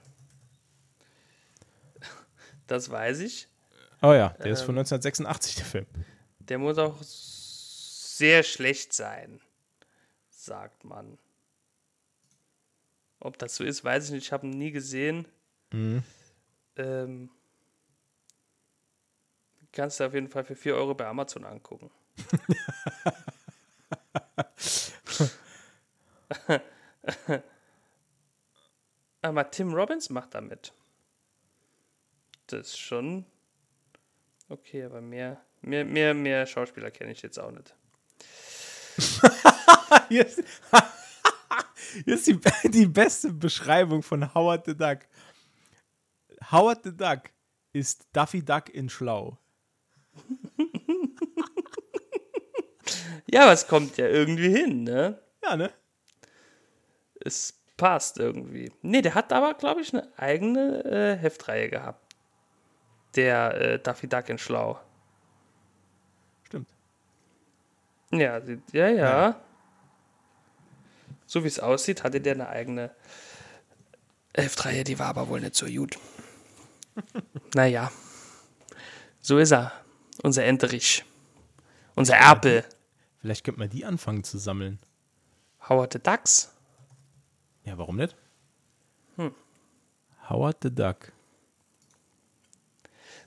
[2.72, 3.50] Das weiß ich.
[4.02, 4.68] oh ja, der ist Ähm.
[4.68, 5.86] von 1986, der Film.
[6.40, 9.42] Der muss auch sehr schlecht sein,
[10.30, 11.18] sagt man.
[13.20, 14.24] Ob das so ist, weiß ich nicht.
[14.28, 15.28] Ich habe ihn nie gesehen.
[15.74, 16.02] Mhm.
[16.78, 17.30] Ähm,
[19.74, 21.92] kannst du auf jeden Fall für 4 Euro bei Amazon angucken.
[29.22, 30.74] Aber Tim Robbins macht damit.
[32.52, 33.26] Das ist schon
[34.50, 37.74] okay, aber mehr, mehr, mehr, mehr Schauspieler kenne ich jetzt auch nicht.
[40.10, 40.44] Hier ist,
[42.06, 45.00] hier ist die, die beste Beschreibung von Howard the Duck.
[46.52, 47.30] Howard the Duck
[47.72, 49.38] ist Duffy Duck in Schlau.
[53.28, 55.22] Ja, aber es kommt ja irgendwie hin, ne?
[55.42, 55.72] Ja, ne?
[57.24, 58.72] Es passt irgendwie.
[58.82, 62.01] Nee, der hat aber, glaube ich, eine eigene äh, Heftreihe gehabt.
[63.16, 64.80] Der äh, Daffy Duck in Schlau.
[66.44, 66.68] Stimmt.
[68.12, 69.42] Ja, sie- ja, ja.
[71.26, 72.92] So wie es aussieht, hatte der eine eigene
[74.36, 75.98] Heftreihe, die war aber wohl nicht so gut.
[77.54, 77.92] naja.
[79.22, 79.72] So ist er.
[80.24, 81.04] Unser Enterich.
[81.96, 82.64] Unser Erpel.
[83.20, 84.80] Vielleicht könnte man die anfangen zu sammeln.
[85.70, 86.54] Howard the Ducks.
[87.64, 88.16] Ja, warum nicht?
[90.30, 91.12] Howard the Duck.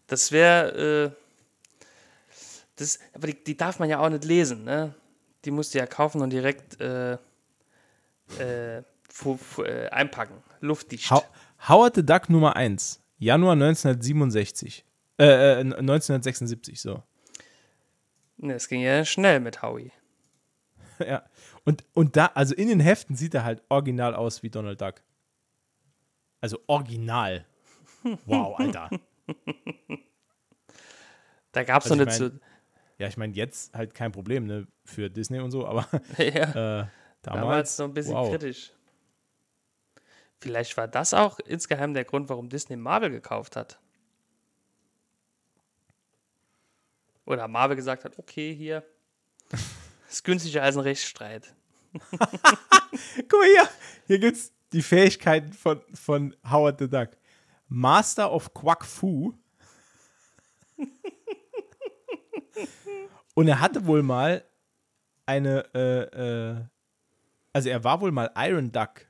[0.06, 2.36] Das wäre, äh,
[2.76, 4.94] das, aber die, die darf man ja auch nicht lesen, ne?
[5.44, 7.18] Die musst du ja kaufen und direkt äh,
[8.38, 10.42] äh, äh, einpacken.
[10.60, 11.10] Luftdicht.
[11.10, 11.24] How
[11.68, 13.00] Howard the Duck Nummer 1.
[13.18, 14.84] Januar 1967.
[15.18, 17.02] Äh, äh, 1976, so.
[18.36, 19.92] Ne, es ging ja schnell mit Howie.
[20.98, 21.22] ja.
[21.64, 25.02] Und, und da, also in den Heften sieht er halt original aus wie Donald Duck.
[26.40, 27.46] Also original.
[28.26, 28.90] Wow, Alter.
[31.52, 32.38] Da gab es Also noch ich nicht so.
[32.98, 35.88] Ja, ich meine, jetzt halt kein Problem, ne, für Disney und so, aber
[36.18, 36.24] ja,
[36.82, 36.86] äh,
[37.22, 38.30] damals, damals noch ein bisschen wow.
[38.30, 38.72] kritisch.
[40.40, 43.78] Vielleicht war das auch insgeheim der Grund, warum Disney Marvel gekauft hat.
[47.24, 48.84] Oder Marvel gesagt hat, okay, hier
[50.10, 51.54] ist günstiger als ein Rechtsstreit.
[51.92, 53.68] Guck mal hier,
[54.06, 57.10] hier gibt's die Fähigkeiten von, von Howard the Duck.
[57.68, 59.34] Master of Quack Fu.
[63.34, 64.44] Und er hatte wohl mal
[65.26, 66.64] eine, äh, äh,
[67.52, 69.06] also er war wohl mal Iron Duck.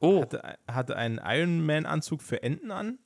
[0.00, 2.98] Oh, Hatte, hatte einen Iron Man-Anzug für Enten an.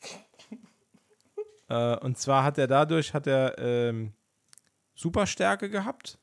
[1.68, 4.14] äh, und zwar hat er dadurch, hat er ähm,
[4.94, 6.18] Superstärke gehabt.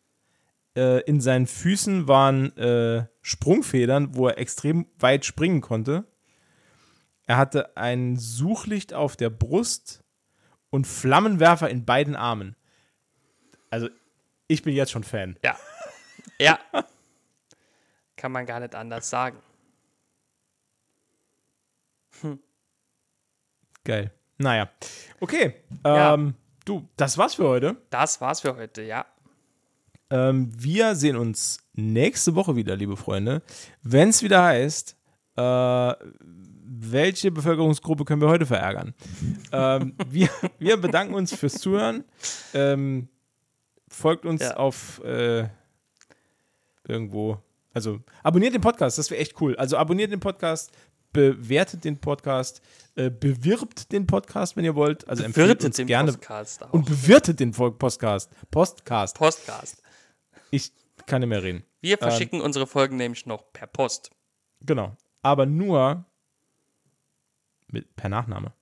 [0.76, 6.06] Äh, in seinen Füßen waren äh, Sprungfedern, wo er extrem weit springen konnte.
[7.26, 10.04] Er hatte ein Suchlicht auf der Brust
[10.70, 12.56] und Flammenwerfer in beiden Armen.
[13.70, 13.90] Also,
[14.48, 15.38] ich bin jetzt schon Fan.
[15.44, 15.58] ja.
[16.40, 16.60] Ja.
[18.16, 19.38] Kann man gar nicht anders sagen.
[23.84, 24.12] Geil.
[24.38, 24.70] Naja.
[25.20, 25.56] Okay.
[25.84, 26.14] Ja.
[26.14, 26.36] Ähm,
[26.66, 27.78] du, das war's für heute.
[27.90, 29.06] Das war's für heute, ja.
[30.10, 33.42] Ähm, wir sehen uns nächste Woche wieder, liebe Freunde,
[33.82, 34.96] wenn es wieder heißt,
[35.36, 35.94] äh,
[36.92, 38.94] welche Bevölkerungsgruppe können wir heute verärgern?
[39.52, 40.30] ähm, wir,
[40.60, 42.04] wir bedanken uns fürs Zuhören.
[42.54, 43.08] Ähm,
[43.88, 44.58] folgt uns Ja.
[44.58, 45.48] auf äh,
[46.88, 47.38] irgendwo.
[47.74, 49.56] Also abonniert den Podcast, das wäre echt cool.
[49.58, 50.72] Also abonniert den Podcast,
[51.12, 52.62] bewertet den Podcast,
[52.96, 55.08] äh, bewirbt den Podcast, wenn ihr wollt.
[55.08, 56.72] Also empfehlt uns den gerne Podcast auch.
[56.74, 58.32] und bewirtet den Podcast.
[58.52, 59.16] Postcast.
[59.18, 59.82] Postcast.
[60.52, 60.72] Ich
[61.06, 61.64] kann nicht mehr reden.
[61.82, 64.10] Wir verschicken unsere Folgen nämlich noch per Post.
[64.62, 64.96] Genau.
[65.22, 66.06] Aber nur
[67.76, 68.54] mit, per Nachname.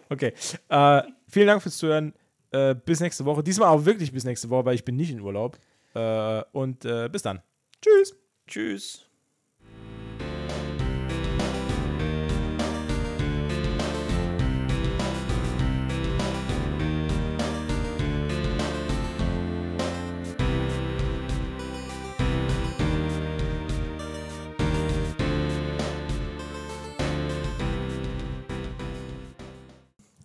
[0.08, 0.32] okay.
[0.68, 2.14] Äh, vielen Dank fürs Zuhören.
[2.52, 3.42] Äh, bis nächste Woche.
[3.42, 5.58] Diesmal auch wirklich bis nächste Woche, weil ich bin nicht in Urlaub.
[5.94, 7.42] Äh, und äh, bis dann.
[7.80, 8.16] Tschüss.
[8.46, 9.09] Tschüss.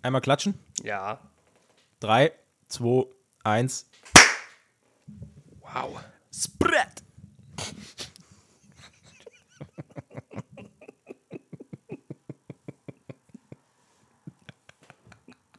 [0.05, 0.53] Einmal klatschen.
[0.83, 1.19] Ja.
[1.99, 2.31] Drei,
[2.67, 3.07] zwei,
[3.43, 3.89] eins.
[5.61, 5.99] Wow.
[6.31, 7.01] Spread.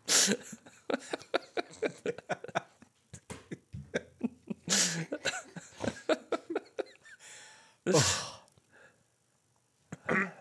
[7.89, 8.03] Oh.